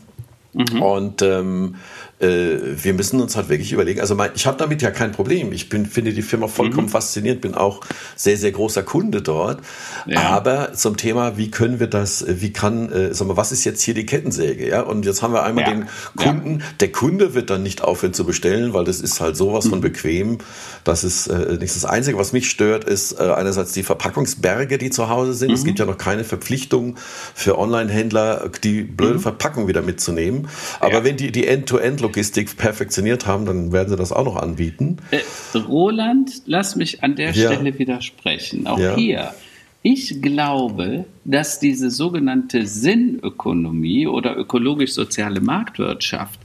[0.53, 0.83] Mhm.
[0.83, 4.01] Und ähm, äh, wir müssen uns halt wirklich überlegen.
[4.01, 5.53] Also mein, ich habe damit ja kein Problem.
[5.53, 6.91] Ich bin, finde die Firma vollkommen mhm.
[6.91, 7.81] faszinierend, bin auch
[8.15, 9.61] sehr, sehr großer Kunde dort.
[10.07, 10.21] Ja.
[10.29, 13.81] Aber zum Thema, wie können wir das, wie kann, äh, sag mal, was ist jetzt
[13.83, 14.69] hier die Kettensäge?
[14.69, 15.71] Ja, und jetzt haben wir einmal ja.
[15.71, 16.61] den Kunden.
[16.61, 16.67] Ja.
[16.81, 19.71] Der Kunde wird dann nicht aufhören zu bestellen, weil das ist halt sowas mhm.
[19.71, 20.39] von bequem.
[20.85, 24.91] Das ist äh, nicht das Einzige, was mich stört, ist äh, einerseits die Verpackungsberge, die
[24.91, 25.49] zu Hause sind.
[25.49, 25.55] Mhm.
[25.55, 26.97] Es gibt ja noch keine Verpflichtung
[27.35, 29.21] für Online-Händler, die blöde mhm.
[29.21, 30.49] Verpackung wieder mitzunehmen.
[30.81, 34.99] Aber wenn die die End-to-End Logistik perfektioniert haben, dann werden sie das auch noch anbieten.
[35.13, 35.21] Äh,
[35.57, 37.53] Roland, lass mich an der ja.
[37.53, 38.67] Stelle widersprechen.
[38.67, 38.97] Auch ja.
[38.97, 39.35] hier.
[39.83, 46.39] Ich glaube, dass diese sogenannte Sinnökonomie oder ökologisch-soziale Marktwirtschaft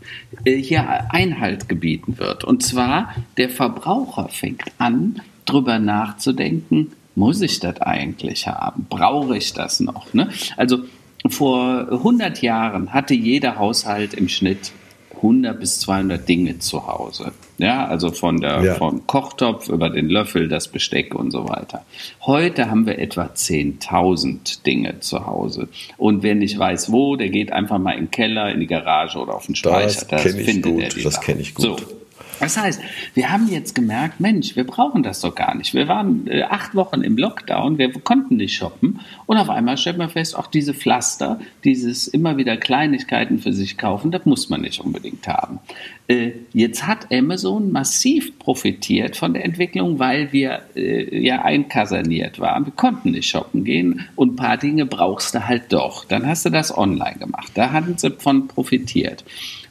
[0.45, 2.45] äh, hier Einhalt gebieten wird.
[2.45, 8.85] Und zwar der Verbraucher fängt an, darüber nachzudenken, muss ich das eigentlich haben?
[8.89, 10.13] Brauche ich das noch?
[10.13, 10.29] Ne?
[10.57, 10.83] Also
[11.27, 14.71] vor 100 Jahren hatte jeder Haushalt im Schnitt
[15.17, 17.31] 100 bis 200 Dinge zu Hause.
[17.57, 18.75] Ja, also von der, ja.
[18.75, 21.85] vom Kochtopf über den Löffel, das Besteck und so weiter.
[22.25, 25.69] Heute haben wir etwa 10.000 Dinge zu Hause.
[25.97, 29.17] Und wer nicht weiß wo, der geht einfach mal in den Keller, in die Garage
[29.17, 29.85] oder auf den Speicher.
[29.85, 31.79] Das, das findet er die Das kenne ich gut.
[31.79, 32.04] So.
[32.39, 32.81] Das heißt,
[33.13, 35.73] wir haben jetzt gemerkt, Mensch, wir brauchen das doch gar nicht.
[35.73, 39.97] Wir waren äh, acht Wochen im Lockdown, wir konnten nicht shoppen und auf einmal stellt
[39.97, 44.61] man fest, auch diese Pflaster, dieses immer wieder Kleinigkeiten für sich kaufen, das muss man
[44.61, 45.59] nicht unbedingt haben.
[46.07, 52.65] Äh, jetzt hat Amazon massiv profitiert von der Entwicklung, weil wir äh, ja einkaserniert waren.
[52.65, 56.05] Wir konnten nicht shoppen gehen und ein paar Dinge brauchst du halt doch.
[56.05, 57.51] Dann hast du das online gemacht.
[57.55, 59.23] Da hatten sie von profitiert.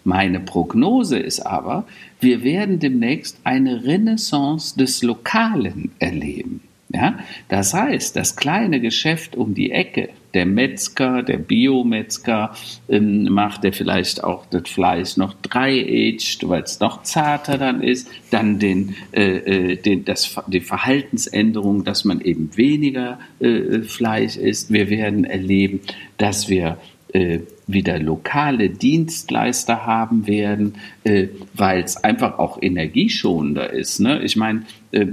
[0.02, 1.86] Meine Prognose ist aber,
[2.24, 6.60] wir werden demnächst eine Renaissance des Lokalen erleben.
[6.92, 7.18] Ja?
[7.48, 12.54] Das heißt, das kleine Geschäft um die Ecke, der Metzger, der Biometzger
[12.88, 18.08] ähm, macht, der vielleicht auch das Fleisch noch dry-aged, weil es noch zarter dann ist,
[18.30, 24.72] dann den, äh, äh, den, das, die Verhaltensänderung, dass man eben weniger äh, Fleisch isst.
[24.72, 25.80] Wir werden erleben,
[26.18, 26.78] dass wir
[27.12, 34.00] äh, wieder lokale Dienstleister haben werden, äh, weil es einfach auch energieschonender ist.
[34.00, 34.22] Ne?
[34.22, 35.06] Ich meine, äh,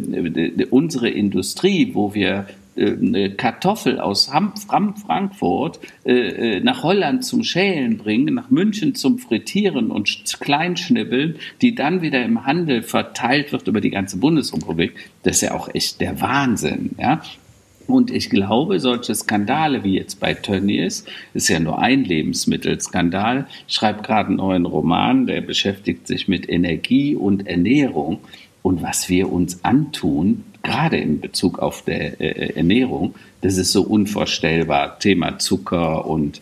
[0.70, 6.14] unsere Industrie, wo wir äh, Kartoffel aus Frankfurt äh,
[6.58, 12.24] äh, nach Holland zum Schälen bringen, nach München zum Frittieren und Kleinschnibbeln, die dann wieder
[12.24, 16.92] im Handel verteilt wird über die ganze Bundesrepublik, das ist ja auch echt der Wahnsinn.
[16.98, 17.22] Ja?
[17.88, 24.04] Und ich glaube, solche Skandale wie jetzt bei Tönnies, ist ja nur ein Lebensmittelskandal, schreibt
[24.04, 28.20] gerade einen neuen Roman, der beschäftigt sich mit Energie und Ernährung.
[28.62, 33.82] Und was wir uns antun, gerade in Bezug auf der äh, Ernährung, das ist so
[33.82, 35.00] unvorstellbar.
[35.00, 36.42] Thema Zucker und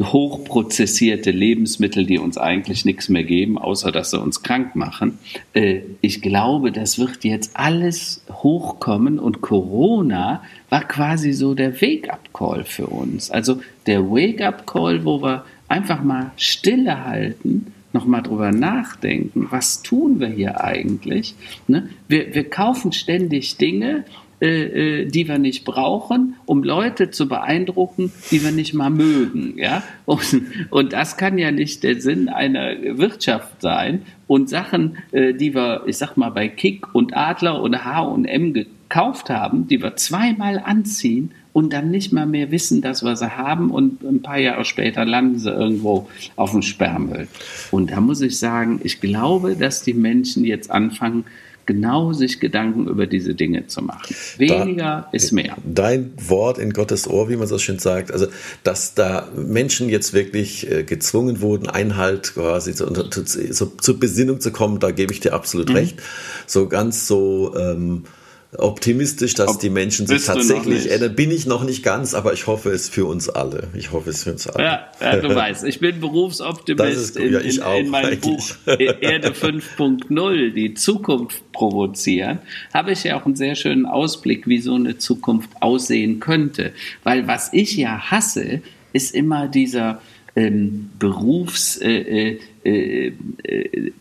[0.00, 5.18] hochprozessierte Lebensmittel, die uns eigentlich nichts mehr geben, außer dass sie uns krank machen.
[5.54, 12.64] Äh, ich glaube, das wird jetzt alles hochkommen und Corona war quasi so der Wake-up-Call
[12.64, 13.30] für uns.
[13.30, 20.28] Also der Wake-up-Call, wo wir einfach mal Stille halten, nochmal drüber nachdenken, was tun wir
[20.28, 21.34] hier eigentlich?
[21.66, 21.88] Ne?
[22.06, 24.04] Wir, wir kaufen ständig Dinge,
[24.40, 29.54] äh, äh, die wir nicht brauchen, um Leute zu beeindrucken, die wir nicht mal mögen.
[29.58, 29.82] Ja?
[30.04, 34.02] Und, und das kann ja nicht der Sinn einer Wirtschaft sein.
[34.28, 39.28] Und Sachen, äh, die wir, ich sag mal, bei Kick und Adler und H&M gekauft
[39.28, 43.72] haben, die wir zweimal anziehen und dann nicht mal mehr wissen, dass wir sie haben
[43.72, 47.26] und ein paar Jahre später landen sie irgendwo auf dem Sperrmüll.
[47.72, 51.24] Und da muss ich sagen, ich glaube, dass die Menschen jetzt anfangen,
[51.68, 54.14] genau sich Gedanken über diese Dinge zu machen.
[54.38, 55.54] Weniger da, ist mehr.
[55.64, 58.26] Dein Wort in Gottes Ohr, wie man so schön sagt, also
[58.64, 64.40] dass da Menschen jetzt wirklich äh, gezwungen wurden, Einhalt quasi zu, zu, zu, zur Besinnung
[64.40, 65.76] zu kommen, da gebe ich dir absolut mhm.
[65.76, 66.02] recht.
[66.46, 68.04] So ganz so ähm,
[68.56, 71.14] optimistisch, dass Ob, die Menschen sich tatsächlich ändern.
[71.14, 73.68] Bin ich noch nicht ganz, aber ich hoffe es für uns alle.
[73.74, 74.64] Ich hoffe es für uns alle.
[74.64, 80.52] Ja, ja du weißt, ich bin Berufsoptimist in, ja, in, in, meinem Buch Erde 5.0,
[80.52, 82.38] die Zukunft provozieren,
[82.72, 86.72] habe ich ja auch einen sehr schönen Ausblick, wie so eine Zukunft aussehen könnte.
[87.04, 88.62] Weil was ich ja hasse,
[88.94, 90.00] ist immer dieser
[90.36, 93.92] ähm, Berufs, äh, äh, äh, äh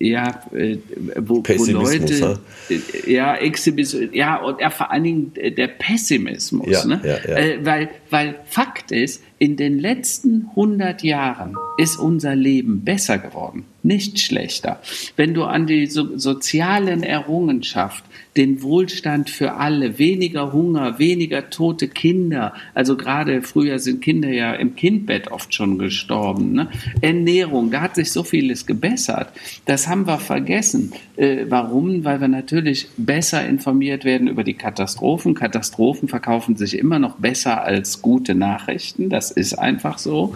[0.00, 0.78] ja, äh,
[1.16, 2.40] wo, wo Leute,
[2.70, 7.00] äh, ja, Exhibition, ja, und ja, vor allen Dingen der Pessimismus, ja, ne?
[7.04, 7.36] Ja, ja.
[7.36, 13.64] Äh, weil, weil Fakt ist, in den letzten 100 Jahren ist unser Leben besser geworden,
[13.82, 14.80] nicht schlechter.
[15.16, 18.04] Wenn du an die so, sozialen Errungenschaft,
[18.36, 24.52] den Wohlstand für alle, weniger Hunger, weniger tote Kinder, also gerade früher sind Kinder ja
[24.52, 26.68] im Kindbett oft schon gestorben, ne?
[27.00, 29.28] Ernährung, da hat sich so vieles gebessert.
[29.66, 30.92] Das haben wir vergessen.
[31.16, 32.04] Äh, warum?
[32.04, 35.34] Weil wir natürlich besser informiert werden über die Katastrophen.
[35.34, 39.10] Katastrophen verkaufen sich immer noch besser als gute Nachrichten.
[39.10, 40.34] Das ist einfach so.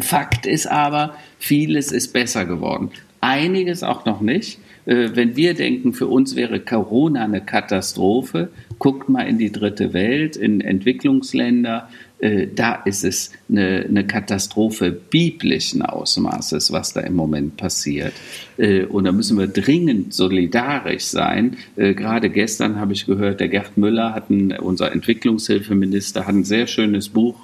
[0.00, 2.90] Fakt ist aber, vieles ist besser geworden.
[3.20, 4.58] Einiges auch noch nicht.
[4.84, 9.92] Äh, wenn wir denken, für uns wäre Corona eine Katastrophe, guckt mal in die dritte
[9.92, 11.88] Welt, in Entwicklungsländer,
[12.22, 18.12] äh, da ist es eine, eine, Katastrophe biblischen Ausmaßes, was da im Moment passiert.
[18.58, 21.56] Äh, und da müssen wir dringend solidarisch sein.
[21.74, 26.44] Äh, gerade gestern habe ich gehört, der Gerd Müller, hat ein, unser Entwicklungshilfeminister, hat ein
[26.44, 27.42] sehr schönes Buch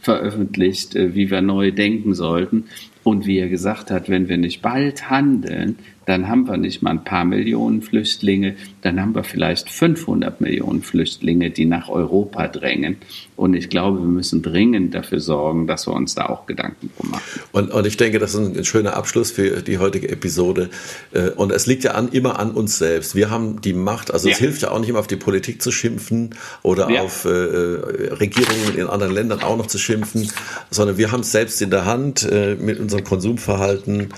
[0.00, 2.64] veröffentlicht, wie wir neu denken sollten.
[3.02, 5.76] Und wie er gesagt hat, wenn wir nicht bald handeln,
[6.10, 10.82] dann haben wir nicht mal ein paar Millionen Flüchtlinge, dann haben wir vielleicht 500 Millionen
[10.82, 12.96] Flüchtlinge, die nach Europa drängen.
[13.36, 17.12] Und ich glaube, wir müssen dringend dafür sorgen, dass wir uns da auch Gedanken drum
[17.12, 17.22] machen.
[17.52, 20.68] Und, und ich denke, das ist ein schöner Abschluss für die heutige Episode.
[21.12, 23.14] Äh, und es liegt ja an, immer an uns selbst.
[23.14, 24.34] Wir haben die Macht, also ja.
[24.34, 27.02] es hilft ja auch nicht immer auf die Politik zu schimpfen oder ja.
[27.02, 30.28] auf äh, äh, Regierungen in anderen Ländern auch noch zu schimpfen,
[30.70, 34.08] sondern wir haben es selbst in der Hand äh, mit unserem Konsumverhalten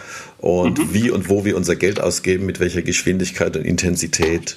[0.42, 0.92] und mhm.
[0.92, 4.56] wie und wo wir unser Geld ausgeben, mit welcher Geschwindigkeit und Intensität.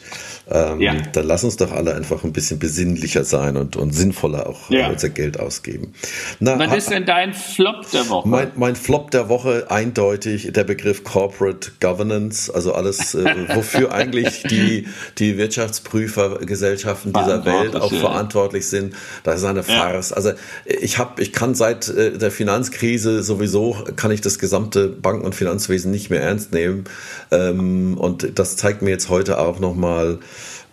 [0.49, 0.95] Ähm, ja.
[1.13, 4.89] Dann lass uns doch alle einfach ein bisschen besinnlicher sein und, und sinnvoller auch ja.
[4.89, 5.93] unser Geld ausgeben.
[6.39, 8.27] Na, Was ist denn dein Flop der Woche?
[8.27, 13.25] Mein, mein, Flop der Woche eindeutig der Begriff Corporate Governance, also alles, äh,
[13.55, 14.87] wofür eigentlich die,
[15.19, 17.99] die Wirtschaftsprüfergesellschaften dieser Welt auch ja.
[17.99, 18.95] verantwortlich sind.
[19.23, 20.13] Das ist eine Farce.
[20.13, 20.31] Also
[20.65, 25.35] ich habe, ich kann seit äh, der Finanzkrise sowieso, kann ich das gesamte Banken- und
[25.35, 26.85] Finanzwesen Rechnungswesen nicht mehr ernst nehmen.
[27.31, 30.19] Ähm, und das zeigt mir jetzt heute auch nochmal,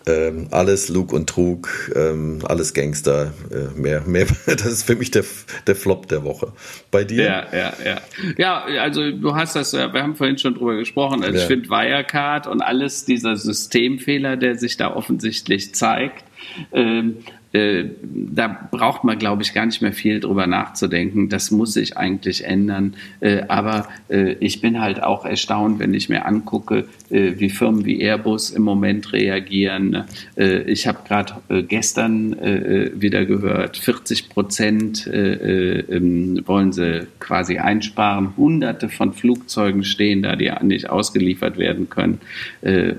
[0.04, 5.12] ähm, alles Lug und Trug, ähm, alles Gangster, äh, mehr, mehr, das ist für mich
[5.12, 5.22] der,
[5.68, 6.52] der Flop der Woche.
[6.90, 7.22] Bei dir?
[7.22, 8.00] Ja, ja, ja.
[8.36, 11.42] Ja, also du hast das, wir haben vorhin schon drüber gesprochen, also ja.
[11.42, 16.24] ich finde Wirecard und alles dieser Systemfehler, der sich da offensichtlich zeigt,
[16.72, 17.18] ähm,
[17.52, 21.28] äh, da braucht man, glaube ich, gar nicht mehr viel drüber nachzudenken.
[21.28, 22.94] Das muss sich eigentlich ändern.
[23.20, 27.84] Äh, aber äh, ich bin halt auch erstaunt, wenn ich mir angucke, äh, wie Firmen
[27.84, 30.04] wie Airbus im Moment reagieren.
[30.36, 31.34] Äh, ich habe gerade
[31.64, 38.36] gestern wieder gehört, 40 Prozent ähm, wollen sie quasi einsparen.
[38.36, 42.20] Hunderte von Flugzeugen stehen da, die nicht ausgeliefert werden können.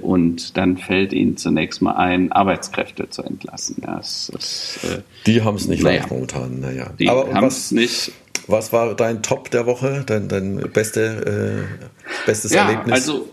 [0.01, 3.81] und dann fällt ihnen zunächst mal ein, Arbeitskräfte zu entlassen.
[3.85, 6.59] Ja, das, das, die haben es nicht naja, leicht momentan.
[6.59, 6.93] Naja.
[6.99, 8.11] Die haben es nicht.
[8.47, 12.93] Was war dein Top der Woche, dein, dein beste, äh, bestes ja, Erlebnis?
[12.93, 13.29] Also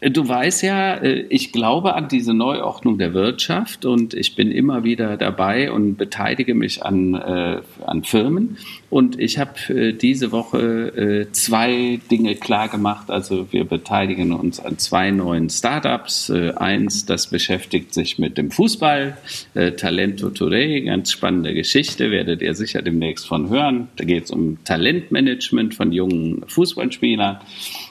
[0.00, 4.84] Du weißt ja, äh, ich glaube an diese Neuordnung der Wirtschaft und ich bin immer
[4.84, 8.58] wieder dabei und beteilige mich an, äh, an Firmen.
[8.90, 10.58] Und ich habe äh, diese Woche
[11.28, 13.10] äh, zwei Dinge klar gemacht.
[13.10, 16.28] Also wir beteiligen uns an zwei neuen Startups.
[16.28, 19.16] Äh, eins, das beschäftigt sich mit dem Fußball.
[19.54, 23.88] Äh, Talento Today, ganz spannende Geschichte, werdet ihr sicher demnächst von hören.
[23.96, 27.38] Da geht es um Talentmanagement von jungen Fußballspielern.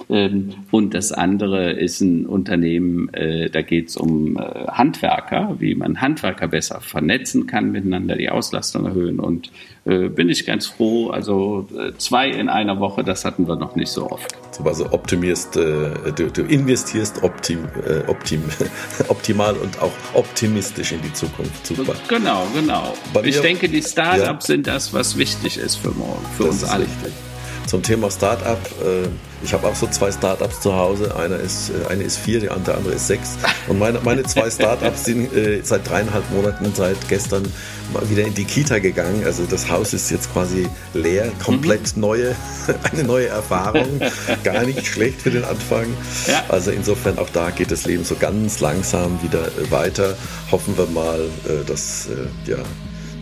[0.10, 6.02] Ähm, und das andere ist Unternehmen, äh, da geht es um äh, Handwerker, wie man
[6.02, 9.20] Handwerker besser vernetzen kann, miteinander die Auslastung erhöhen.
[9.20, 9.52] Und
[9.86, 11.10] äh, bin ich ganz froh.
[11.10, 14.36] Also zwei in einer Woche, das hatten wir noch nicht so oft.
[14.64, 17.60] Also optimierst, du, du investierst optim,
[18.08, 18.44] optim,
[19.08, 21.66] optimal und auch optimistisch in die Zukunft.
[21.66, 21.96] Super.
[22.08, 22.94] Genau, genau.
[23.14, 24.54] Bei ich denke, die Startups ja.
[24.54, 26.84] sind das, was wichtig ist für morgen, für das uns alle.
[26.84, 27.33] Richtig.
[27.68, 28.60] Zum Thema Startup.
[28.84, 29.08] Äh,
[29.44, 31.16] ich habe auch so zwei Startups zu Hause.
[31.16, 33.38] Einer ist, äh, eine ist vier, der andere ist sechs.
[33.68, 37.44] Und meine, meine zwei Startups sind äh, seit dreieinhalb Monaten, seit gestern
[37.94, 39.24] mal wieder in die Kita gegangen.
[39.26, 42.02] Also das Haus ist jetzt quasi leer, komplett mhm.
[42.02, 42.36] neue,
[42.92, 44.00] eine neue Erfahrung.
[44.44, 45.86] Gar nicht schlecht für den Anfang.
[46.28, 46.44] Ja.
[46.50, 50.16] Also insofern auch da geht das Leben so ganz langsam wieder weiter.
[50.52, 51.30] Hoffen wir mal,
[51.68, 52.08] dass
[52.46, 52.58] ja,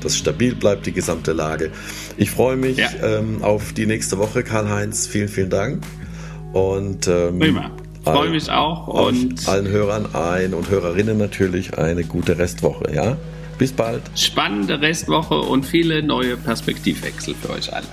[0.04, 1.72] das stabil bleibt, die gesamte Lage.
[2.18, 2.90] Ich freue mich ja.
[3.04, 5.08] ähm, auf die nächste Woche, Karl-Heinz.
[5.08, 5.84] Vielen, vielen Dank.
[6.54, 7.72] Und ähm, Prima.
[8.04, 8.88] Freue mich auch.
[8.88, 12.94] Und allen Hörern ein und Hörerinnen natürlich eine gute Restwoche.
[12.94, 13.18] Ja?
[13.58, 14.02] Bis bald.
[14.16, 17.86] Spannende Restwoche und viele neue Perspektivwechsel für euch alle.